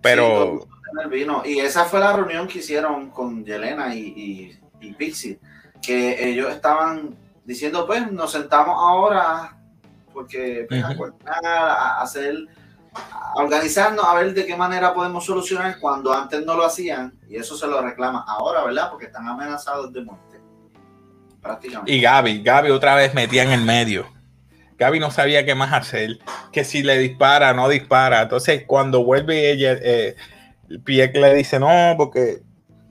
Pero. 0.00 0.66
el 1.02 1.10
vino. 1.10 1.42
Y 1.44 1.60
esa 1.60 1.84
fue 1.84 2.00
la 2.00 2.12
reunión 2.12 2.46
que 2.46 2.58
hicieron 2.58 3.10
con 3.10 3.44
Yelena 3.44 3.94
y, 3.94 4.58
y 4.80 4.92
Pixie. 4.92 5.38
Que 5.82 6.30
ellos 6.30 6.50
estaban 6.50 7.16
diciendo, 7.44 7.86
pues 7.86 8.10
nos 8.10 8.32
sentamos 8.32 8.76
ahora 8.78 9.56
porque 10.14 10.66
pues, 10.68 11.12
a, 11.26 12.00
hacer, 12.00 12.46
organizarnos 13.34 14.04
a 14.04 14.14
ver 14.14 14.34
de 14.34 14.46
qué 14.46 14.56
manera 14.56 14.94
podemos 14.94 15.24
solucionar 15.24 15.78
cuando 15.80 16.12
antes 16.12 16.44
no 16.44 16.54
lo 16.54 16.64
hacían 16.64 17.12
y 17.28 17.36
eso 17.36 17.56
se 17.56 17.66
lo 17.66 17.80
reclama 17.82 18.24
ahora, 18.26 18.64
¿verdad? 18.64 18.90
Porque 18.90 19.06
están 19.06 19.26
amenazados 19.26 19.92
de 19.92 20.02
muerte. 20.02 20.40
Prácticamente. 21.42 21.92
Y 21.92 22.00
Gaby, 22.00 22.42
Gaby 22.42 22.70
otra 22.70 22.94
vez 22.94 23.12
metía 23.14 23.42
en 23.42 23.50
el 23.50 23.62
medio. 23.62 24.06
Gaby 24.78 24.98
no 24.98 25.10
sabía 25.10 25.44
qué 25.44 25.54
más 25.54 25.72
hacer, 25.72 26.18
que 26.52 26.64
si 26.64 26.82
le 26.82 26.98
dispara, 26.98 27.52
no 27.52 27.68
dispara. 27.68 28.22
Entonces, 28.22 28.64
cuando 28.66 29.04
vuelve 29.04 29.50
ella, 29.50 29.76
eh, 29.80 30.16
Pieck 30.84 31.14
le 31.16 31.34
dice, 31.34 31.60
no, 31.60 31.94
porque 31.96 32.42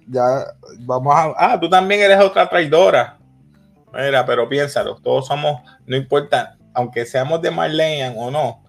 ya 0.08 0.46
vamos 0.80 1.14
a... 1.16 1.34
Ah, 1.38 1.60
tú 1.60 1.70
también 1.70 2.02
eres 2.02 2.20
otra 2.20 2.48
traidora. 2.48 3.18
Mira, 3.94 4.26
pero 4.26 4.50
piénsalo, 4.50 4.96
todos 4.96 5.28
somos, 5.28 5.62
no 5.86 5.96
importa, 5.96 6.58
aunque 6.74 7.06
seamos 7.06 7.42
de 7.42 7.52
Marleyan 7.52 8.16
o 8.18 8.32
no, 8.32 8.63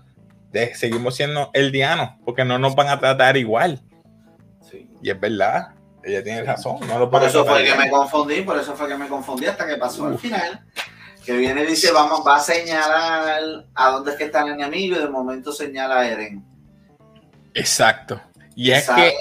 seguimos 0.74 1.16
siendo 1.16 1.50
eldianos, 1.52 2.10
porque 2.24 2.44
no 2.44 2.58
nos 2.58 2.74
van 2.74 2.88
a 2.88 2.98
tratar 2.98 3.36
igual. 3.36 3.80
Y 5.02 5.10
es 5.10 5.20
verdad, 5.20 5.74
ella 6.02 6.22
tiene 6.22 6.42
razón. 6.42 6.78
por 7.10 7.22
eso 7.24 7.44
fue 7.44 7.64
que 7.64 7.74
me 7.74 7.90
confundí, 7.90 8.40
por 8.42 8.58
eso 8.58 8.74
fue 8.74 8.88
que 8.88 8.96
me 8.96 9.08
confundí 9.08 9.46
hasta 9.46 9.66
que 9.66 9.76
pasó 9.76 10.06
al 10.06 10.18
final. 10.18 10.64
Que 11.24 11.32
viene 11.32 11.62
y 11.62 11.66
dice, 11.66 11.90
vamos, 11.90 12.22
va 12.26 12.36
a 12.36 12.40
señalar 12.40 13.64
a 13.74 13.90
dónde 13.90 14.12
es 14.12 14.16
que 14.18 14.24
está 14.24 14.42
el 14.42 14.52
enemigo 14.52 14.96
y 14.96 15.00
de 15.00 15.08
momento 15.08 15.52
señala 15.52 16.00
a 16.00 16.06
Eren. 16.06 16.44
Exacto. 17.54 18.20
Y 18.54 18.70
es 18.72 18.88
que 18.90 19.14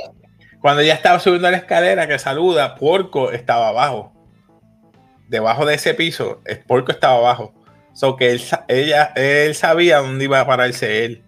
cuando 0.60 0.82
ella 0.82 0.94
estaba 0.94 1.20
subiendo 1.20 1.50
la 1.50 1.58
escalera 1.58 2.08
que 2.08 2.20
saluda, 2.20 2.76
Porco 2.76 3.32
estaba 3.32 3.70
abajo. 3.70 4.14
Debajo 5.30 5.66
de 5.66 5.76
ese 5.76 5.94
piso, 5.94 6.42
Porco 6.68 6.92
estaba 6.92 7.16
abajo. 7.16 7.54
So 7.94 8.18
que 8.18 8.32
él, 8.32 8.42
ella, 8.68 9.14
él 9.16 9.56
sabía 9.56 10.00
dónde 10.00 10.26
iba 10.26 10.40
a 10.40 10.48
pararse 10.48 11.06
él. 11.06 11.23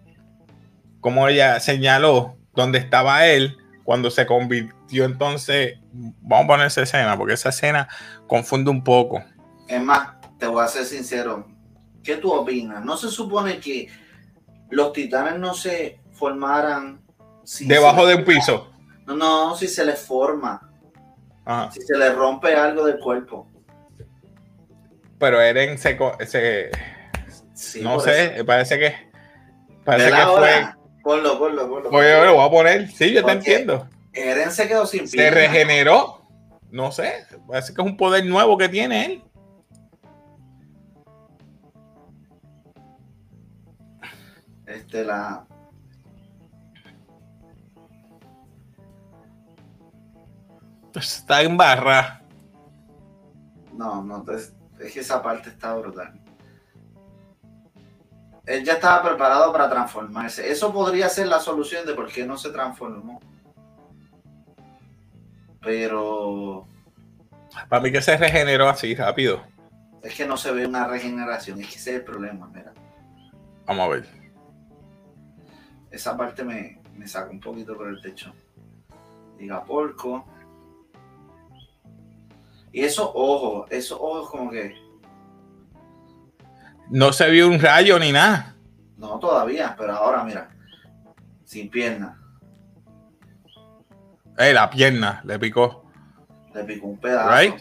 Como 1.00 1.28
ella 1.28 1.60
señaló 1.60 2.36
dónde 2.54 2.78
estaba 2.78 3.26
él 3.26 3.58
cuando 3.84 4.10
se 4.10 4.26
convirtió 4.26 5.04
entonces. 5.04 5.78
Vamos 5.92 6.44
a 6.44 6.48
poner 6.48 6.66
esa 6.66 6.82
escena, 6.82 7.16
porque 7.16 7.34
esa 7.34 7.50
escena 7.50 7.88
confunde 8.26 8.70
un 8.70 8.82
poco. 8.82 9.22
Es 9.68 9.80
más, 9.80 10.10
te 10.38 10.46
voy 10.46 10.64
a 10.64 10.68
ser 10.68 10.84
sincero. 10.84 11.46
¿Qué 12.02 12.16
tú 12.16 12.32
opinas? 12.32 12.84
¿No 12.84 12.96
se 12.96 13.08
supone 13.08 13.58
que 13.58 13.88
los 14.70 14.92
titanes 14.92 15.38
no 15.38 15.54
se 15.54 16.00
formaran 16.12 17.00
debajo 17.60 18.06
de 18.06 18.16
un 18.16 18.24
piso? 18.24 18.70
No, 19.06 19.16
no, 19.16 19.56
si 19.56 19.68
se 19.68 19.84
les 19.84 20.00
forma. 20.00 20.70
Si 21.72 21.80
se 21.80 21.96
les 21.96 22.14
rompe 22.14 22.54
algo 22.54 22.84
del 22.84 22.98
cuerpo 22.98 23.48
pero 25.18 25.40
Eren 25.40 25.78
se, 25.78 25.96
no 27.80 28.00
sé, 28.00 28.44
parece 28.46 28.78
que 28.78 28.94
parece 29.84 30.10
que 30.10 30.22
fue. 30.22 30.66
Ponlo, 31.06 31.38
ponlo, 31.38 31.68
ponlo. 31.68 31.88
Pues 31.90 32.10
yo 32.10 32.24
lo 32.24 32.34
voy 32.34 32.44
a 32.44 32.50
poner. 32.50 32.90
Sí, 32.90 33.12
yo 33.12 33.24
te 33.24 33.30
entiendo. 33.30 33.88
Eren 34.12 34.50
se 34.50 34.66
quedó 34.66 34.84
sin 34.86 35.06
Se 35.06 35.30
regeneró. 35.30 36.20
no 36.72 36.90
sé, 36.90 37.24
parece 37.46 37.72
que 37.72 37.80
es 37.80 37.86
un 37.86 37.96
poder 37.96 38.26
nuevo 38.26 38.58
que 38.58 38.68
tiene 38.68 39.06
él. 39.06 39.24
Este, 44.66 45.04
la. 45.04 45.46
Está 50.92 51.42
en 51.42 51.56
barra. 51.56 52.20
No, 53.74 54.02
no, 54.02 54.24
es 54.32 54.52
que 54.92 54.98
esa 54.98 55.22
parte 55.22 55.50
está 55.50 55.72
brutal. 55.76 56.20
Él 58.46 58.64
ya 58.64 58.74
estaba 58.74 59.02
preparado 59.02 59.52
para 59.52 59.68
transformarse. 59.68 60.48
Eso 60.50 60.72
podría 60.72 61.08
ser 61.08 61.26
la 61.26 61.40
solución 61.40 61.84
de 61.84 61.94
por 61.94 62.06
qué 62.06 62.24
no 62.24 62.38
se 62.38 62.50
transformó. 62.50 63.20
Pero. 65.60 66.66
Para 67.68 67.82
mí 67.82 67.90
que 67.90 68.00
se 68.00 68.16
regeneró 68.16 68.68
así 68.68 68.94
rápido. 68.94 69.42
Es 70.02 70.14
que 70.14 70.26
no 70.26 70.36
se 70.36 70.52
ve 70.52 70.64
una 70.64 70.86
regeneración, 70.86 71.60
es 71.60 71.66
que 71.66 71.74
ese 71.74 71.90
es 71.90 71.96
el 71.96 72.04
problema, 72.04 72.48
mira. 72.54 72.72
Vamos 73.66 73.86
a 73.86 73.88
ver. 73.88 74.06
Esa 75.90 76.16
parte 76.16 76.44
me, 76.44 76.80
me 76.94 77.08
saca 77.08 77.30
un 77.30 77.40
poquito 77.40 77.76
por 77.76 77.88
el 77.88 78.00
techo. 78.00 78.32
Diga 79.38 79.64
porco. 79.64 80.24
Y 82.70 82.84
esos 82.84 83.10
ojos, 83.12 83.66
esos 83.70 83.98
ojos 84.00 84.30
como 84.30 84.50
que. 84.52 84.85
No 86.90 87.12
se 87.12 87.28
vio 87.30 87.48
un 87.48 87.60
rayo 87.60 87.98
ni 87.98 88.12
nada. 88.12 88.54
No, 88.96 89.18
todavía, 89.18 89.74
pero 89.76 89.92
ahora 89.92 90.24
mira. 90.24 90.48
Sin 91.44 91.70
pierna. 91.70 92.20
Eh, 94.38 94.52
la 94.52 94.68
pierna 94.68 95.22
le 95.24 95.38
picó. 95.38 95.84
Le 96.54 96.64
picó 96.64 96.86
un 96.86 96.98
pedazo. 96.98 97.56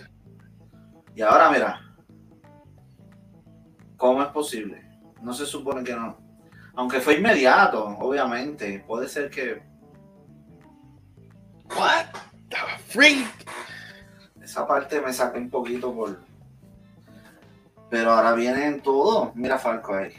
Y 1.15 1.22
ahora 1.22 1.50
mira. 1.50 1.82
¿Cómo 3.98 4.22
es 4.22 4.27
posible? 4.29 4.84
No 5.22 5.34
se 5.34 5.46
supone 5.46 5.84
que 5.84 5.96
no. 5.96 6.17
Aunque 6.75 7.00
fue 7.00 7.15
inmediato, 7.15 7.86
obviamente. 7.86 8.84
Puede 8.86 9.08
ser 9.08 9.29
que. 9.29 9.63
What 11.75 12.08
the 12.50 12.58
freak? 12.88 13.27
Esa 14.41 14.67
parte 14.67 15.01
me 15.01 15.13
saca 15.13 15.38
un 15.38 15.50
poquito 15.50 15.94
por. 15.94 16.25
Pero 17.89 18.12
ahora 18.12 18.34
vienen 18.34 18.82
todo. 18.82 19.32
Mira 19.36 19.58
Falco 19.58 19.96
ahí. 19.96 20.13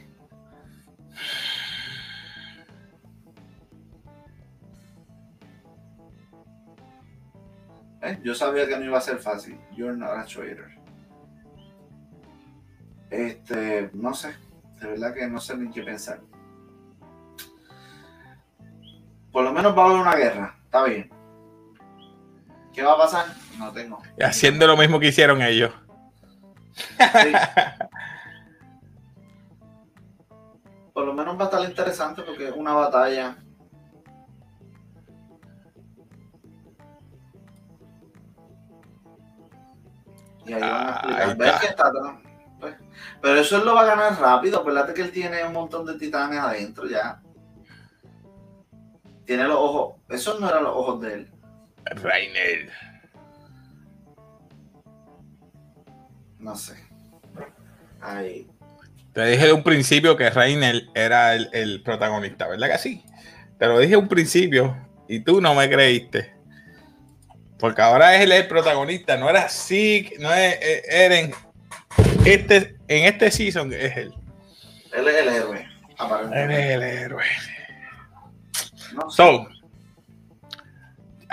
¿Eh? 8.02 8.20
Yo 8.22 8.34
sabía 8.34 8.66
que 8.68 8.78
no 8.78 8.84
iba 8.84 8.98
a 8.98 9.00
ser 9.00 9.18
fácil. 9.18 9.58
You're 9.74 9.96
not 9.96 10.10
a 10.10 10.24
traitor. 10.24 10.70
Este, 13.10 13.90
no 13.94 14.14
sé. 14.14 14.34
De 14.80 14.88
verdad 14.88 15.14
que 15.14 15.26
no 15.26 15.40
sé 15.40 15.56
ni 15.56 15.70
qué 15.70 15.82
pensar. 15.82 16.20
Por 19.32 19.44
lo 19.44 19.52
menos 19.52 19.76
va 19.76 19.82
a 19.82 19.86
haber 19.86 20.00
una 20.00 20.14
guerra. 20.14 20.58
Está 20.64 20.84
bien. 20.84 21.10
¿Qué 22.72 22.82
va 22.82 22.92
a 22.92 22.98
pasar? 22.98 23.26
No 23.58 23.72
tengo. 23.72 24.00
Haciendo 24.20 24.66
lo 24.66 24.76
mismo 24.76 25.00
que 25.00 25.08
hicieron 25.08 25.42
ellos. 25.42 25.72
Sí. 26.76 27.32
Por 30.92 31.04
lo 31.04 31.12
menos 31.12 31.38
va 31.38 31.42
a 31.42 31.44
estar 31.44 31.62
interesante 31.62 32.22
porque 32.22 32.48
es 32.48 32.54
una 32.54 32.72
batalla. 32.72 33.36
Y 40.46 40.52
ahí 40.54 40.60
van 40.60 40.72
a 40.72 40.90
explicar. 40.90 41.36
¿Ves 41.36 41.60
que 41.60 41.66
está? 41.66 41.92
Pues, 42.60 42.76
pero 43.20 43.40
eso 43.40 43.58
él 43.58 43.66
lo 43.66 43.74
va 43.74 43.82
a 43.82 43.86
ganar 43.86 44.18
rápido. 44.18 44.60
Acuérdate 44.60 44.94
que 44.94 45.02
él 45.02 45.12
tiene 45.12 45.44
un 45.44 45.52
montón 45.52 45.84
de 45.84 45.98
titanes 45.98 46.38
adentro 46.38 46.86
ya. 46.86 47.20
Tiene 49.26 49.44
los 49.44 49.58
ojos. 49.58 50.00
Esos 50.08 50.40
no 50.40 50.48
eran 50.48 50.64
los 50.64 50.76
ojos 50.76 51.00
de 51.02 51.12
él. 51.12 51.32
Rainer. 51.84 52.70
No 56.46 56.54
sé. 56.54 56.76
Ahí. 58.00 58.46
Te 59.12 59.26
dije 59.26 59.46
de 59.46 59.52
un 59.52 59.64
principio 59.64 60.16
que 60.16 60.30
Rainer 60.30 60.84
era 60.94 61.34
el, 61.34 61.50
el, 61.52 61.82
protagonista, 61.82 62.46
¿verdad 62.46 62.70
que 62.70 62.78
sí? 62.78 63.04
Te 63.58 63.66
lo 63.66 63.80
dije 63.80 63.96
un 63.96 64.06
principio 64.06 64.76
y 65.08 65.18
tú 65.18 65.40
no 65.40 65.56
me 65.56 65.68
creíste. 65.68 66.32
Porque 67.58 67.82
ahora 67.82 68.14
es 68.14 68.22
él 68.22 68.30
el 68.30 68.46
protagonista, 68.46 69.16
no 69.16 69.28
era 69.28 69.48
Zeke, 69.48 70.18
no 70.20 70.32
es 70.32 70.56
Eren. 70.88 71.34
Este, 72.24 72.76
en 72.86 73.06
este 73.06 73.32
season 73.32 73.72
es 73.72 73.96
él. 73.96 74.14
Él 74.92 75.08
es 75.08 75.16
el 75.16 75.28
héroe, 75.28 75.68
Él 76.32 76.50
es 76.52 76.70
el 76.70 76.82
héroe. 76.82 77.24
No 78.94 79.10
sé. 79.10 79.16
So, 79.16 79.48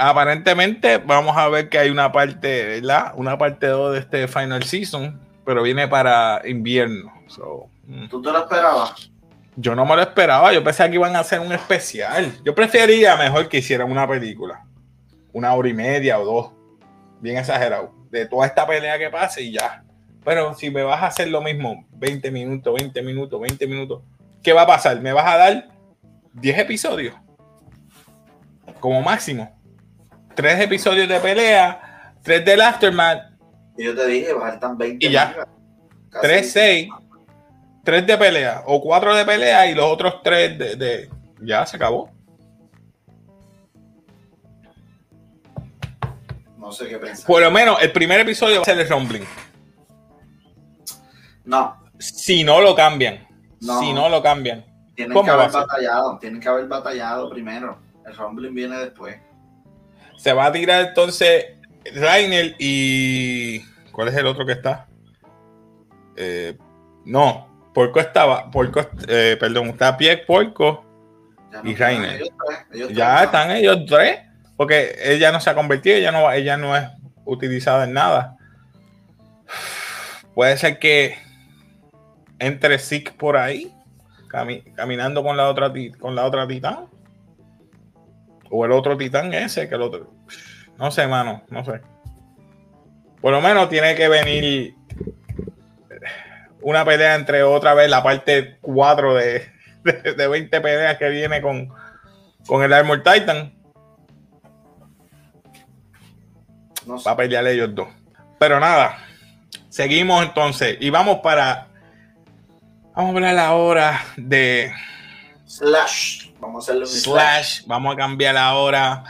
aparentemente 0.10 0.98
vamos 0.98 1.38
a 1.38 1.48
ver 1.50 1.70
que 1.70 1.78
hay 1.78 1.90
una 1.90 2.12
parte, 2.12 2.66
¿verdad? 2.66 3.14
Una 3.16 3.38
parte 3.38 3.68
2 3.68 3.94
de 3.94 4.00
este 4.00 4.28
final 4.28 4.64
season, 4.64 5.20
pero 5.46 5.64
viene 5.64 5.88
para 5.88 6.42
invierno. 6.46 7.12
So, 7.28 7.70
mm. 7.88 8.08
¿Tú 8.10 8.22
te 8.22 8.32
lo 8.32 8.40
esperabas? 8.40 9.12
Yo 9.56 9.76
no 9.76 9.86
me 9.86 9.96
lo 9.96 10.02
esperaba, 10.02 10.52
yo 10.52 10.64
pensé 10.64 10.90
que 10.90 10.96
iban 10.96 11.16
a 11.16 11.20
hacer 11.20 11.40
un 11.40 11.52
especial. 11.52 12.34
Yo 12.44 12.56
prefería 12.56 13.16
mejor 13.16 13.48
que 13.48 13.60
hicieran 13.60 13.92
una 13.92 14.08
película. 14.08 14.66
Una 15.32 15.54
hora 15.54 15.70
y 15.70 15.74
media 15.74 16.20
o 16.20 16.26
dos. 16.26 16.52
Bien 17.22 17.38
exagerado. 17.38 17.94
De 18.10 18.26
toda 18.26 18.48
esta 18.48 18.68
pelea 18.68 18.98
que 18.98 19.10
pase 19.10 19.44
y 19.44 19.54
ya. 19.54 19.84
Pero 20.26 20.54
si 20.56 20.70
me 20.70 20.84
vas 20.84 21.02
a 21.04 21.08
hacer 21.08 21.30
lo 21.30 21.42
mismo, 21.42 21.86
20 21.92 22.32
minutos, 22.32 22.74
20 22.76 23.02
minutos, 23.04 23.40
20 23.40 23.68
minutos, 23.68 24.02
¿qué 24.42 24.54
va 24.54 24.64
a 24.64 24.68
pasar? 24.68 25.00
¿Me 25.02 25.14
vas 25.14 25.26
a 25.26 25.38
dar 25.38 25.68
10 26.34 26.60
episodios? 26.60 27.16
Como 28.80 29.02
máximo 29.02 29.63
tres 30.36 30.60
episodios 30.60 31.08
de 31.08 31.20
pelea, 31.20 32.14
tres 32.22 32.44
del 32.46 32.62
Aftermath. 32.62 33.34
Y 33.78 33.86
yo 33.86 33.96
te 33.96 34.08
dije, 34.08 34.34
faltan 34.40 34.78
20. 34.78 35.06
Y 35.06 35.10
ya. 35.10 35.48
Tres, 36.22 36.52
seis. 36.52 36.90
Tres 37.84 38.06
de 38.06 38.18
pelea. 38.18 38.64
O 38.68 38.82
cuatro 38.82 39.16
de 39.16 39.26
pelea 39.26 39.68
y 39.68 39.76
los 39.76 39.86
otros 39.86 40.22
tres 40.24 40.58
de. 40.58 40.76
de... 40.76 41.10
Ya 41.42 41.66
se 41.66 41.76
acabó. 41.76 42.10
No 46.58 46.72
sé 46.72 46.88
qué 46.88 46.98
pensar. 46.98 47.28
Por 47.28 47.42
lo 47.42 47.52
menos 47.52 47.82
el 47.82 47.92
primer 47.92 48.22
episodio 48.22 48.58
va 48.58 48.62
a 48.62 48.66
ser 48.66 48.80
el 48.80 48.88
Rumbling. 48.88 49.26
No. 51.44 51.84
Si 52.00 52.44
no 52.44 52.62
lo 52.62 52.74
cambian. 52.74 53.28
No. 53.60 53.80
Si 53.82 53.92
no 53.92 54.08
lo 54.08 54.24
cambian. 54.24 54.64
Tienen 54.96 55.22
que 55.22 55.30
haber 55.30 55.52
batallado. 55.52 56.18
Tienen 56.20 56.40
que 56.40 56.48
haber 56.48 56.68
batallado 56.68 57.30
primero. 57.30 57.80
El 58.06 58.16
Rumbling 58.16 58.54
viene 58.54 58.78
después. 58.78 59.18
Se 60.24 60.32
va 60.32 60.46
a 60.46 60.52
tirar 60.54 60.86
entonces 60.86 61.48
Rainer 61.96 62.56
y. 62.58 63.60
¿Cuál 63.92 64.08
es 64.08 64.16
el 64.16 64.26
otro 64.26 64.46
que 64.46 64.54
está? 64.54 64.88
Eh, 66.16 66.58
no, 67.04 67.70
Porco 67.74 68.00
estaba. 68.00 68.50
Porco, 68.50 68.88
eh, 69.10 69.36
perdón, 69.38 69.68
está 69.68 69.98
Pie, 69.98 70.16
Porco 70.20 70.86
y 71.66 71.76
Rainer. 71.76 72.24
ya 72.92 73.26
están 73.26 73.52
ellos 73.52 73.80
tres. 73.86 74.22
Porque 74.56 74.96
ella 75.04 75.30
no 75.34 75.42
se 75.42 75.50
ha 75.50 75.56
convertido, 75.56 75.98
ella 75.98 76.14
no, 76.14 76.32
ella 76.32 76.56
no 76.56 76.78
es 76.78 76.88
utilizada 77.26 77.84
en 77.84 77.92
nada. 77.92 78.38
Puede 80.34 80.56
ser 80.56 80.80
que 80.80 81.18
entre 82.40 82.80
Zeke 82.80 83.12
por 83.12 83.36
ahí, 83.36 83.76
caminando 84.78 85.22
con 85.22 85.36
la 85.36 85.50
otra 85.50 85.74
con 86.00 86.16
la 86.16 86.24
otra 86.24 86.48
titán. 86.48 86.93
O 88.56 88.66
el 88.66 88.72
otro 88.72 88.96
titán 88.96 89.34
ese, 89.34 89.68
que 89.68 89.74
el 89.74 89.82
otro. 89.82 90.14
No 90.78 90.92
sé, 90.92 91.08
mano, 91.08 91.42
no 91.50 91.66
sé. 91.66 91.82
Por 93.20 93.32
lo 93.32 93.42
menos 93.42 93.68
tiene 93.68 93.96
que 93.96 94.08
venir 94.08 94.76
una 96.62 96.86
pelea 96.86 97.16
entre 97.16 97.42
otra 97.42 97.74
vez 97.74 97.90
la 97.90 98.04
parte 98.04 98.60
4 98.62 99.14
de, 99.16 99.52
de, 100.16 100.28
20 100.28 100.62
peleas 100.62 100.98
que 101.00 101.10
viene 101.10 101.42
con, 101.42 101.74
con 102.46 102.62
el 102.62 102.72
Armor 102.74 103.02
Titan. 103.02 103.56
No 106.86 107.00
sé. 107.00 107.10
Va 107.10 107.14
a 107.14 107.18
pelear 107.18 107.48
ellos 107.48 107.74
dos. 107.74 107.88
Pero 108.40 108.60
nada, 108.60 109.00
seguimos 109.70 110.24
entonces 110.24 110.78
y 110.80 110.92
vamos 110.92 111.22
para. 111.24 111.70
Vamos 112.96 113.16
a 113.16 113.16
hablar 113.16 113.40
ahora 113.40 114.00
de. 114.16 114.72
Slash. 115.46 116.32
Vamos 116.40 116.64
a 116.64 116.72
hacerle 116.72 116.82
un 116.82 116.92
slash. 116.92 117.64
Vamos 117.66 117.94
a 117.94 117.98
cambiar 117.98 118.38
ahora. 118.38 119.04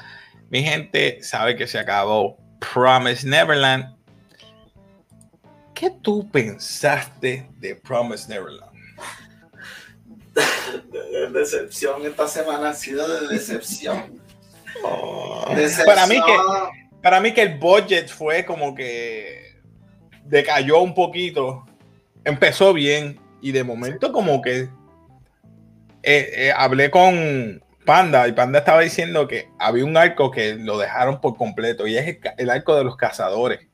Mi 0.49 0.63
gente 0.63 1.21
sabe 1.23 1.55
que 1.55 1.67
se 1.67 1.79
acabó 1.79 2.37
Promise 2.59 3.27
Neverland. 3.27 3.95
¿Qué 5.73 5.91
tú 6.01 6.29
pensaste 6.31 7.49
de 7.57 7.75
Promise 7.75 8.29
Neverland? 8.29 8.71
De, 10.91 11.29
decepción. 11.31 12.05
Esta 12.05 12.27
semana 12.27 12.69
ha 12.69 12.73
sido 12.73 13.07
de 13.07 13.27
decepción. 13.27 14.21
Oh. 14.83 15.45
Para 15.85 16.07
mí 16.07 16.15
que 16.15 16.37
para 17.03 17.21
mí 17.21 17.31
que 17.31 17.43
el 17.43 17.59
budget 17.59 18.09
fue 18.09 18.43
como 18.43 18.73
que 18.73 19.61
decayó 20.25 20.79
un 20.79 20.95
poquito. 20.95 21.63
Empezó 22.23 22.73
bien 22.73 23.19
y 23.39 23.51
de 23.51 23.63
momento 23.63 24.11
como 24.11 24.41
que 24.41 24.69
eh, 26.03 26.31
eh, 26.35 26.53
hablé 26.55 26.91
con 26.91 27.63
Panda 27.85 28.27
y 28.27 28.33
Panda 28.33 28.59
estaba 28.59 28.81
diciendo 28.81 29.27
que 29.27 29.49
había 29.57 29.85
un 29.85 29.95
arco 29.95 30.31
que 30.31 30.55
lo 30.55 30.77
dejaron 30.77 31.21
por 31.21 31.35
completo 31.37 31.87
y 31.87 31.97
es 31.97 32.19
el, 32.37 32.49
arco 32.49 32.75
de 32.75 32.83
los 32.83 32.97
cazadores. 32.97 33.67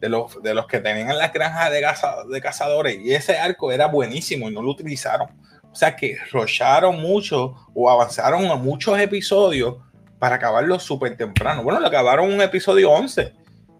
De 0.00 0.08
los, 0.08 0.40
de 0.44 0.54
los 0.54 0.68
que 0.68 0.78
tenían 0.78 1.18
las 1.18 1.32
granjas 1.32 1.72
de, 1.72 1.84
de 2.32 2.40
cazadores 2.40 2.98
y 3.00 3.14
ese 3.14 3.36
arco 3.36 3.72
era 3.72 3.88
buenísimo 3.88 4.48
y 4.48 4.54
no 4.54 4.62
lo 4.62 4.70
utilizaron. 4.70 5.28
O 5.72 5.74
sea 5.74 5.96
que 5.96 6.16
rocharon 6.30 7.00
mucho 7.00 7.56
o 7.74 7.90
avanzaron 7.90 8.46
a 8.46 8.54
muchos 8.54 8.96
episodios 9.00 9.78
para 10.20 10.36
acabarlo 10.36 10.78
súper 10.78 11.16
temprano. 11.16 11.64
Bueno, 11.64 11.80
lo 11.80 11.86
acabaron 11.88 12.32
un 12.32 12.40
episodio 12.40 12.92
11. 12.92 13.32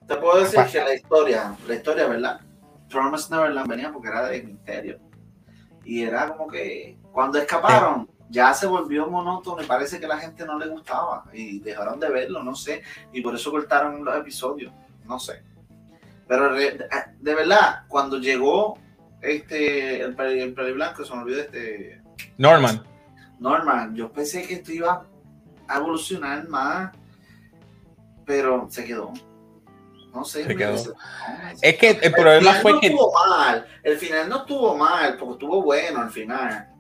Te 0.09 0.17
puedo 0.17 0.41
decir 0.41 0.61
que 0.73 0.81
la 0.81 0.95
historia, 0.95 1.57
la 1.69 1.75
historia, 1.75 2.07
¿verdad? 2.09 2.41
Promise 2.89 3.29
Neverland 3.31 3.69
venía 3.69 3.93
porque 3.93 4.09
era 4.09 4.27
de 4.27 4.43
misterio. 4.43 4.99
Y 5.85 6.03
era 6.03 6.29
como 6.29 6.49
que 6.49 6.98
cuando 7.19 7.41
escaparon, 7.41 8.09
ya 8.31 8.55
se 8.55 8.65
volvió 8.65 9.09
monótono 9.09 9.61
y 9.61 9.67
parece 9.67 9.99
que 9.99 10.07
a 10.07 10.11
la 10.11 10.19
gente 10.19 10.47
no 10.47 10.57
le 10.57 10.69
gustaba 10.69 11.25
y 11.33 11.59
dejaron 11.59 11.99
de 11.99 12.09
verlo, 12.09 12.45
no 12.45 12.55
sé. 12.55 12.85
Y 13.13 13.21
por 13.23 13.35
eso 13.35 13.51
cortaron 13.51 14.05
los 14.05 14.17
episodios, 14.17 14.73
no 15.05 15.19
sé. 15.19 15.43
Pero 16.29 16.55
de, 16.55 16.79
verdad, 17.21 17.87
cuando 17.89 18.19
llegó 18.19 18.79
este, 19.21 20.01
el, 20.01 20.17
el, 20.17 20.75
blanco, 20.75 21.05
se 21.05 21.13
me 21.13 21.23
olvidó 21.23 21.41
este... 21.41 22.01
Norman. 22.37 22.85
Norman, 23.41 23.97
yo 23.97 24.13
pensé 24.13 24.47
que 24.47 24.55
esto 24.55 24.71
iba 24.71 25.05
a 25.67 25.77
evolucionar 25.77 26.47
más, 26.47 26.97
pero 28.25 28.69
se 28.71 28.85
quedó. 28.85 29.13
No 30.15 30.25
sé. 30.25 30.45
Se 30.45 30.55
quedó. 30.55 30.77
es 31.63 31.79
que 31.79 31.91
el 32.01 32.13
problema 32.13 32.53
fue 32.63 32.75
no 32.75 32.81
que. 32.81 32.87
Estuvo 32.87 33.13
mal. 33.13 33.67
El 33.83 33.99
final 33.99 34.29
no 34.29 34.37
estuvo 34.37 34.77
mal, 34.77 35.17
porque 35.17 35.33
estuvo 35.33 35.63
bueno 35.65 36.01
al 36.01 36.11
final. 36.11 36.78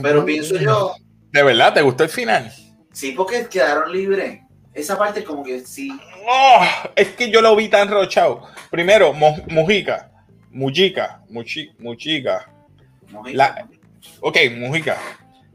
Pero 0.00 0.24
pienso 0.24 0.56
yo. 0.56 0.94
¿De 1.32 1.42
verdad 1.42 1.74
te 1.74 1.82
gustó 1.82 2.04
el 2.04 2.10
final? 2.10 2.52
Sí, 2.92 3.12
porque 3.12 3.46
quedaron 3.48 3.92
libres. 3.92 4.40
Esa 4.74 4.96
parte, 4.96 5.22
como 5.24 5.42
que 5.42 5.60
sí. 5.60 5.90
Oh, 6.26 6.64
es 6.96 7.08
que 7.08 7.30
yo 7.30 7.42
lo 7.42 7.54
vi 7.56 7.68
tan 7.68 7.88
rochado. 7.88 8.42
Primero, 8.70 9.12
Mujica. 9.12 10.10
Mujica. 10.50 11.20
Mujica. 11.28 12.48
La, 13.32 13.68
ok, 14.20 14.36
Mujica. 14.56 14.96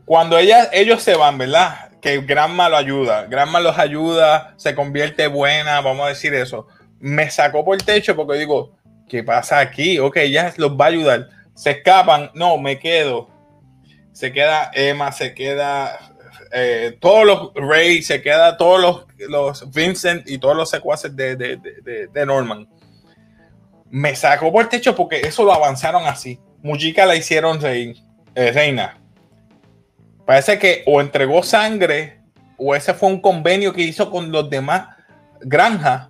Cuando 0.06 0.38
ella, 0.38 0.70
ellos 0.72 1.02
se 1.02 1.16
van, 1.16 1.38
¿verdad? 1.38 1.92
Que 2.00 2.22
Granma 2.22 2.70
lo 2.70 2.78
ayuda. 2.78 3.26
Granma 3.26 3.60
los 3.60 3.78
ayuda, 3.78 4.54
se 4.58 4.76
convierte 4.76 5.28
buena, 5.28 5.82
vamos 5.82 6.06
a 6.06 6.10
decir 6.10 6.34
eso. 6.34 6.68
Me 7.00 7.30
sacó 7.30 7.66
por 7.66 7.76
el 7.76 7.84
techo 7.84 8.16
porque 8.16 8.38
digo, 8.38 8.76
¿qué 9.10 9.24
pasa 9.24 9.60
aquí? 9.60 10.00
Ok, 10.00 10.18
ella 10.18 10.54
los 10.58 10.72
va 10.72 10.86
a 10.86 10.90
ayudar. 10.90 11.30
Se 11.56 11.72
escapan, 11.72 12.32
no, 12.36 12.58
me 12.58 12.78
quedo. 12.78 13.30
Se 14.18 14.34
queda 14.34 14.72
Emma, 14.74 15.12
se 15.12 15.36
queda 15.36 16.12
eh, 16.52 16.98
todos 17.00 17.24
los 17.24 17.52
Ray, 17.54 18.02
se 18.02 18.20
queda 18.24 18.58
todos 18.58 18.82
los, 18.82 19.30
los 19.30 19.72
Vincent 19.72 20.28
y 20.28 20.40
todos 20.40 20.58
los 20.58 20.72
secuaces 20.72 21.16
de, 21.16 21.36
de, 21.36 22.08
de, 22.12 22.26
Norman. 22.26 22.68
Me 23.92 24.16
sacó 24.16 24.52
por 24.52 24.64
el 24.64 24.70
techo 24.70 24.96
porque 24.96 25.20
eso 25.20 25.44
lo 25.44 25.54
avanzaron 25.54 26.08
así. 26.08 26.40
Mujica 26.64 27.06
la 27.06 27.16
hicieron 27.16 27.60
eh, 27.64 27.94
reina 28.34 28.98
Parece 30.26 30.58
que 30.58 30.82
o 30.88 31.00
entregó 31.00 31.44
sangre 31.44 32.20
o 32.58 32.74
ese 32.74 32.96
fue 32.96 33.10
un 33.10 33.22
convenio 33.22 33.72
que 33.72 33.84
hizo 33.84 34.10
con 34.10 34.32
los 34.32 34.50
demás 34.50 34.96
granjas, 35.42 36.10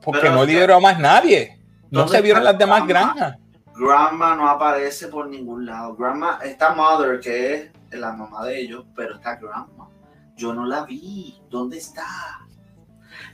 porque 0.00 0.30
no 0.30 0.46
liberó 0.46 0.76
a 0.76 0.80
más 0.80 0.98
nadie. 0.98 1.58
No 1.90 2.08
se 2.08 2.22
vieron 2.22 2.42
las 2.42 2.56
demás 2.56 2.86
granjas. 2.86 3.36
Grandma 3.78 4.34
no 4.34 4.48
aparece 4.48 5.08
por 5.08 5.28
ningún 5.28 5.66
lado. 5.66 5.94
Grandma 5.94 6.38
está 6.42 6.74
Mother, 6.74 7.20
que 7.20 7.54
es 7.54 7.98
la 7.98 8.12
mamá 8.12 8.44
de 8.46 8.60
ellos, 8.60 8.84
pero 8.94 9.16
está 9.16 9.36
Grandma. 9.36 9.88
Yo 10.36 10.52
no 10.54 10.66
la 10.66 10.84
vi. 10.84 11.40
¿Dónde 11.48 11.78
está? 11.78 12.06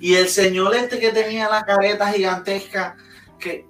Y 0.01 0.15
el 0.15 0.29
señor 0.29 0.75
este 0.75 0.99
que 0.99 1.13
tenía 1.13 1.49
la 1.49 1.65
careta 1.65 2.13
gigantesca, 2.13 2.97
que 3.39 3.67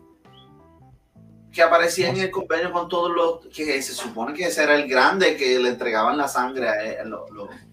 que 1.54 1.62
aparecía 1.62 2.08
en 2.08 2.16
el 2.16 2.32
convenio 2.32 2.72
con 2.72 2.88
todos 2.88 3.12
los 3.12 3.46
que 3.54 3.80
se 3.80 3.94
supone 3.94 4.34
que 4.34 4.46
ese 4.46 4.64
era 4.64 4.74
el 4.74 4.88
grande 4.88 5.37
que 5.37 5.56
le 5.60 5.68
entregaban 5.68 6.18
la 6.18 6.26
sangre 6.26 6.68
a 6.68 6.82
él. 6.82 7.14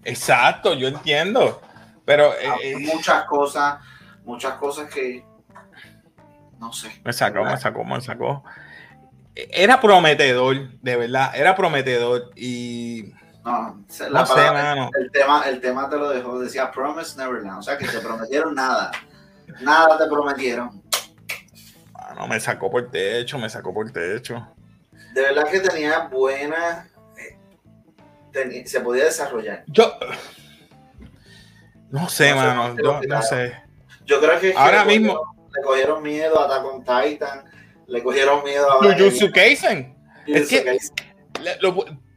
Exacto, 0.04 0.74
yo 0.74 0.86
entiendo. 0.86 1.60
Pero 2.04 2.30
ah, 2.30 2.56
eh, 2.62 2.76
muchas 2.78 3.24
cosas, 3.24 3.80
muchas 4.24 4.54
cosas 4.54 4.88
que 4.88 5.24
no 6.60 6.72
sé. 6.72 6.92
Me 7.04 7.12
sacó, 7.12 7.42
me 7.44 7.56
sacó, 7.56 7.84
me 7.84 8.00
sacó. 8.00 8.44
Era 9.34 9.80
prometedor, 9.80 10.78
de 10.80 10.96
verdad, 10.96 11.32
era 11.34 11.56
prometedor 11.56 12.30
y 12.36 13.12
no, 13.44 13.82
la 14.10 14.24
palabra, 14.24 14.90
el, 15.00 15.10
tema, 15.10 15.42
el 15.48 15.60
tema 15.60 15.88
te 15.88 15.96
lo 15.96 16.10
dejó, 16.10 16.38
decía 16.38 16.70
Promise 16.70 17.16
Neverland, 17.16 17.58
o 17.58 17.62
sea 17.62 17.76
que 17.76 17.88
te 17.88 17.98
prometieron 17.98 18.54
nada, 18.54 18.92
nada 19.62 19.98
te 19.98 20.06
prometieron 20.06 20.82
no, 22.14 22.28
me 22.28 22.40
sacó 22.40 22.70
por 22.70 22.84
el 22.84 22.90
techo, 22.90 23.38
me 23.38 23.48
sacó 23.48 23.72
por 23.72 23.86
el 23.86 23.92
techo. 23.92 24.46
De 25.14 25.22
verdad 25.22 25.44
que 25.50 25.60
tenía 25.60 26.08
buena. 26.08 26.88
Eh, 28.34 28.64
se 28.66 28.80
podía 28.80 29.04
desarrollar. 29.04 29.64
Yo. 29.66 29.98
No 31.90 32.08
sé, 32.08 32.34
mano. 32.34 32.76
Yo, 32.76 33.00
no 33.06 33.22
sé. 33.22 33.62
Yo 34.04 34.20
creo 34.20 34.40
que. 34.40 34.54
Ahora 34.56 34.84
mismo. 34.84 35.34
le 35.54 35.62
cogieron 35.62 36.02
miedo 36.02 36.40
a 36.40 36.46
Attack 36.46 36.64
on 36.64 36.80
Titan. 36.80 37.44
Le 37.92 38.02
cogieron 38.02 38.42
miedo 38.42 38.66
a. 38.72 38.78
Jujutsu 38.78 39.30
Kaisen. 39.30 39.94
Es 40.26 40.48
que. 40.48 40.78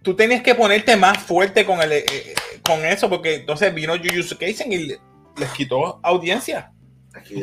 tú 0.02 0.16
tenías 0.16 0.42
que 0.42 0.56
ponerte 0.56 0.96
más 0.96 1.18
fuerte 1.18 1.66
con, 1.66 1.82
el, 1.82 1.92
eh, 1.92 2.06
eh, 2.10 2.34
con 2.64 2.86
eso, 2.86 3.10
porque 3.10 3.36
entonces 3.36 3.74
vino 3.74 3.94
Jujutsu 3.98 4.38
Kaisen 4.38 4.72
y 4.72 4.88
les 4.88 5.50
quitó 5.54 6.00
audiencia. 6.02 6.72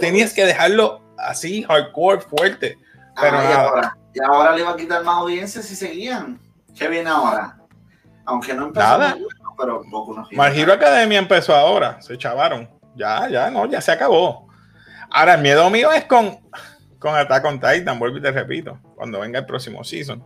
tenías 0.01 0.33
que 0.33 0.47
dejarlo 0.47 1.03
así, 1.19 1.63
hardcore, 1.65 2.23
fuerte. 2.23 2.79
Pero 3.21 3.37
ah, 3.37 3.95
y, 4.15 4.19
ahora, 4.25 4.53
le 4.53 4.63
iba 4.63 4.71
a 4.71 4.77
quitar 4.77 5.05
más 5.05 5.17
audiencia 5.19 5.61
si 5.61 5.77
seguían. 5.77 6.41
¿Qué 6.75 6.89
viene 6.89 7.11
ahora? 7.11 7.59
Aunque 8.25 8.55
no 8.55 8.69
empezó 8.69 8.87
nada. 8.87 9.15
pero 9.59 9.83
poco 9.91 10.15
nos 10.15 10.71
Academia 10.71 11.19
empezó 11.19 11.55
ahora, 11.55 12.01
se 12.01 12.17
chavaron. 12.17 12.71
Ya, 12.95 13.29
ya, 13.29 13.51
no, 13.51 13.67
ya 13.67 13.83
se 13.83 13.93
acabó. 13.93 14.49
Ahora, 15.11 15.35
el 15.35 15.43
miedo 15.43 15.69
mío 15.69 15.93
es 15.93 16.07
con, 16.07 16.41
con 17.03 17.17
Attack 17.17 17.45
on 17.45 17.61
Titan, 17.61 17.99
vuelvo 17.99 18.19
y 18.19 18.23
te 18.23 18.31
repito, 18.31 18.79
cuando 18.95 19.19
venga 19.19 19.41
el 19.41 19.45
próximo 19.45 19.83
season. 19.83 20.25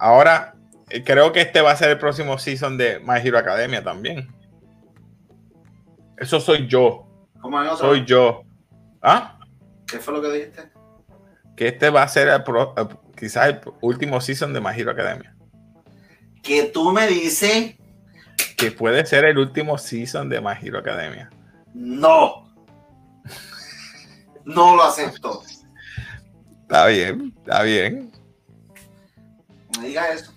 Ahora, 0.00 0.56
eh, 0.90 1.04
creo 1.04 1.32
que 1.32 1.40
este 1.40 1.60
va 1.60 1.70
a 1.70 1.76
ser 1.76 1.90
el 1.90 1.98
próximo 1.98 2.36
season 2.38 2.76
de 2.76 2.98
My 2.98 3.20
Hero 3.22 3.38
Academia 3.38 3.84
también. 3.84 4.28
Eso 6.18 6.40
soy 6.40 6.66
yo. 6.66 7.06
¿Cómo 7.40 7.76
soy 7.76 8.04
yo. 8.04 8.42
¿Ah? 9.00 9.38
¿Qué 9.86 10.00
fue 10.00 10.14
lo 10.14 10.22
que 10.22 10.32
dijiste? 10.32 10.70
Que 11.54 11.68
este 11.68 11.88
va 11.90 12.02
a 12.02 12.08
ser 12.08 12.28
el 12.28 12.42
quizás 13.16 13.48
el 13.48 13.60
último 13.80 14.20
season 14.20 14.52
de 14.52 14.60
My 14.60 14.70
Hero 14.76 14.90
Academia. 14.90 15.36
Que 16.42 16.64
tú 16.64 16.92
me 16.92 17.06
dices 17.06 17.76
que 18.56 18.72
puede 18.72 19.06
ser 19.06 19.24
el 19.24 19.38
último 19.38 19.78
season 19.78 20.28
de 20.28 20.40
My 20.40 20.54
Hero 20.60 20.80
Academia. 20.80 21.30
No. 21.74 22.52
No 24.44 24.74
lo 24.74 24.82
acepto. 24.82 25.42
Está 26.66 26.86
bien, 26.86 27.32
está 27.38 27.62
bien. 27.62 28.12
Me 29.78 29.86
diga 29.86 30.08
eso. 30.10 30.32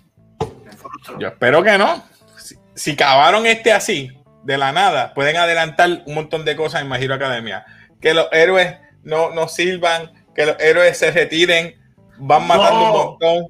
Yo 1.18 1.26
espero 1.26 1.60
que 1.62 1.76
no. 1.76 2.04
Si, 2.38 2.56
si, 2.74 2.92
acabaron 2.92 3.46
este 3.46 3.72
así, 3.72 4.16
de 4.44 4.56
la 4.56 4.70
nada, 4.70 5.12
pueden 5.12 5.36
adelantar 5.36 6.04
un 6.06 6.14
montón 6.14 6.44
de 6.44 6.54
cosas 6.54 6.82
en 6.82 6.88
My 6.88 6.98
Hero 7.02 7.14
Academia. 7.14 7.66
Que 8.00 8.14
los 8.14 8.28
héroes 8.30 8.76
no, 9.02 9.30
no 9.30 9.48
sirvan, 9.48 10.12
que 10.32 10.46
los 10.46 10.56
héroes 10.60 10.96
se 10.96 11.10
retiren, 11.10 11.74
van 12.16 12.46
matando 12.46 12.84
un 12.84 12.92
montón. 12.92 13.46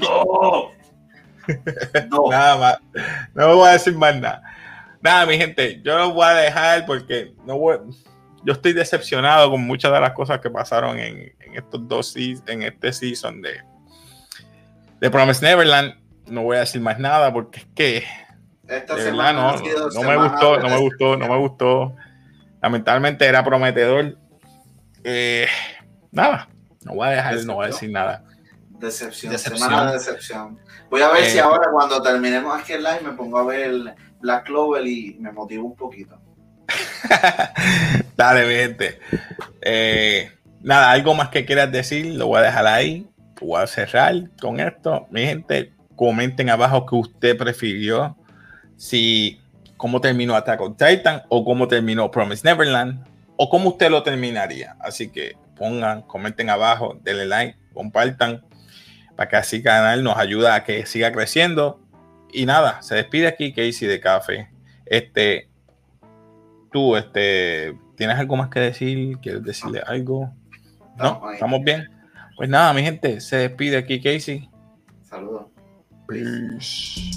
No. 0.00 0.70
nada 2.30 2.56
más. 2.56 2.78
No 3.32 3.56
voy 3.56 3.68
a 3.68 3.72
decir 3.72 3.94
más 3.96 4.14
nada. 4.16 4.42
Nada, 5.00 5.24
mi 5.24 5.38
gente, 5.38 5.80
yo 5.82 5.96
lo 5.96 6.12
voy 6.12 6.26
a 6.26 6.34
dejar 6.34 6.84
porque 6.84 7.34
no 7.46 7.58
yo 8.44 8.52
estoy 8.52 8.74
decepcionado 8.74 9.50
con 9.50 9.62
muchas 9.62 9.90
de 9.90 10.00
las 10.00 10.12
cosas 10.12 10.40
que 10.40 10.50
pasaron 10.50 10.98
en, 10.98 11.32
estos 11.56 11.86
dos 11.88 12.14
en 12.16 12.62
este 12.62 12.92
season 12.92 13.42
de, 13.42 13.60
de 15.00 15.10
Promise 15.10 15.44
Neverland. 15.44 15.94
No 16.26 16.42
voy 16.42 16.56
a 16.56 16.60
decir 16.60 16.80
más 16.80 16.98
nada 16.98 17.32
porque 17.32 17.60
es 17.60 17.66
que 17.74 18.04
Esta 18.66 18.96
semana 18.96 19.32
no, 19.32 19.56
no 19.92 20.02
me 20.02 20.16
gustó, 20.16 20.58
no 20.58 20.68
me 20.68 20.78
gustó, 20.78 21.16
no 21.16 21.28
me 21.28 21.36
gustó. 21.36 21.96
Lamentablemente 22.62 23.26
era 23.26 23.44
prometedor 23.44 24.16
eh, 25.04 25.46
nada, 26.10 26.48
no 26.82 26.94
voy 26.94 27.08
a 27.08 27.10
dejar, 27.10 27.44
no 27.44 27.54
voy 27.56 27.64
a 27.64 27.68
decir 27.68 27.90
nada. 27.90 28.24
Decepción, 28.70 29.38
semana 29.38 29.86
de 29.86 29.92
decepción. 29.98 30.58
Voy 30.90 31.02
a 31.02 31.10
ver 31.10 31.26
si 31.26 31.36
eh, 31.36 31.40
ahora 31.40 31.70
cuando 31.70 32.02
terminemos 32.02 32.58
aquí 32.58 32.72
el 32.72 32.82
live 32.82 33.00
me 33.02 33.12
pongo 33.12 33.38
a 33.38 33.44
ver 33.44 33.94
Black 34.20 34.46
Clover 34.46 34.86
y 34.86 35.16
me 35.20 35.30
motivo 35.30 35.66
un 35.66 35.76
poquito. 35.76 36.18
Dale, 38.16 38.46
mi 38.46 38.54
gente. 38.54 38.98
Eh, 39.60 40.32
nada, 40.64 40.90
algo 40.90 41.14
más 41.14 41.28
que 41.28 41.44
quieras 41.44 41.70
decir, 41.70 42.06
lo 42.14 42.26
voy 42.26 42.40
a 42.40 42.42
dejar 42.42 42.66
ahí. 42.66 43.06
Voy 43.40 43.62
a 43.62 43.66
cerrar 43.66 44.14
con 44.40 44.58
esto. 44.58 45.06
Mi 45.10 45.22
gente, 45.26 45.72
comenten 45.94 46.50
abajo 46.50 46.86
que 46.86 46.96
usted 46.96 47.36
prefirió. 47.36 48.16
Si 48.76 49.40
cómo 49.76 50.00
terminó 50.00 50.34
Attack 50.34 50.60
on 50.60 50.76
Titan 50.76 51.22
o 51.28 51.44
cómo 51.44 51.68
terminó 51.68 52.10
Promise 52.10 52.48
Neverland 52.48 53.04
o 53.36 53.48
cómo 53.48 53.70
usted 53.70 53.90
lo 53.90 54.02
terminaría. 54.02 54.76
Así 54.80 55.10
que 55.10 55.36
pongan, 55.56 56.02
comenten 56.02 56.50
abajo, 56.50 56.98
denle 57.02 57.26
like, 57.26 57.58
compartan 57.72 58.42
para 59.16 59.28
que 59.28 59.36
así 59.36 59.62
canal 59.62 60.02
nos 60.02 60.16
ayuda 60.16 60.54
a 60.54 60.64
que 60.64 60.86
siga 60.86 61.12
creciendo. 61.12 61.80
Y 62.32 62.46
nada, 62.46 62.82
se 62.82 62.96
despide 62.96 63.28
aquí 63.28 63.52
Casey 63.52 63.86
de 63.86 64.00
Café. 64.00 64.48
Este, 64.86 65.48
tú, 66.72 66.96
este, 66.96 67.76
¿tienes 67.96 68.18
algo 68.18 68.36
más 68.36 68.48
que 68.48 68.60
decir? 68.60 69.18
¿Quieres 69.18 69.44
decirle 69.44 69.82
algo? 69.86 70.32
¿No? 70.96 71.30
¿Estamos 71.32 71.62
bien? 71.62 71.88
Pues 72.36 72.48
nada, 72.48 72.72
mi 72.72 72.82
gente, 72.82 73.20
se 73.20 73.36
despide 73.36 73.76
aquí 73.76 74.00
Casey. 74.00 74.48
Saludos. 75.02 75.46
Peace. 76.08 77.10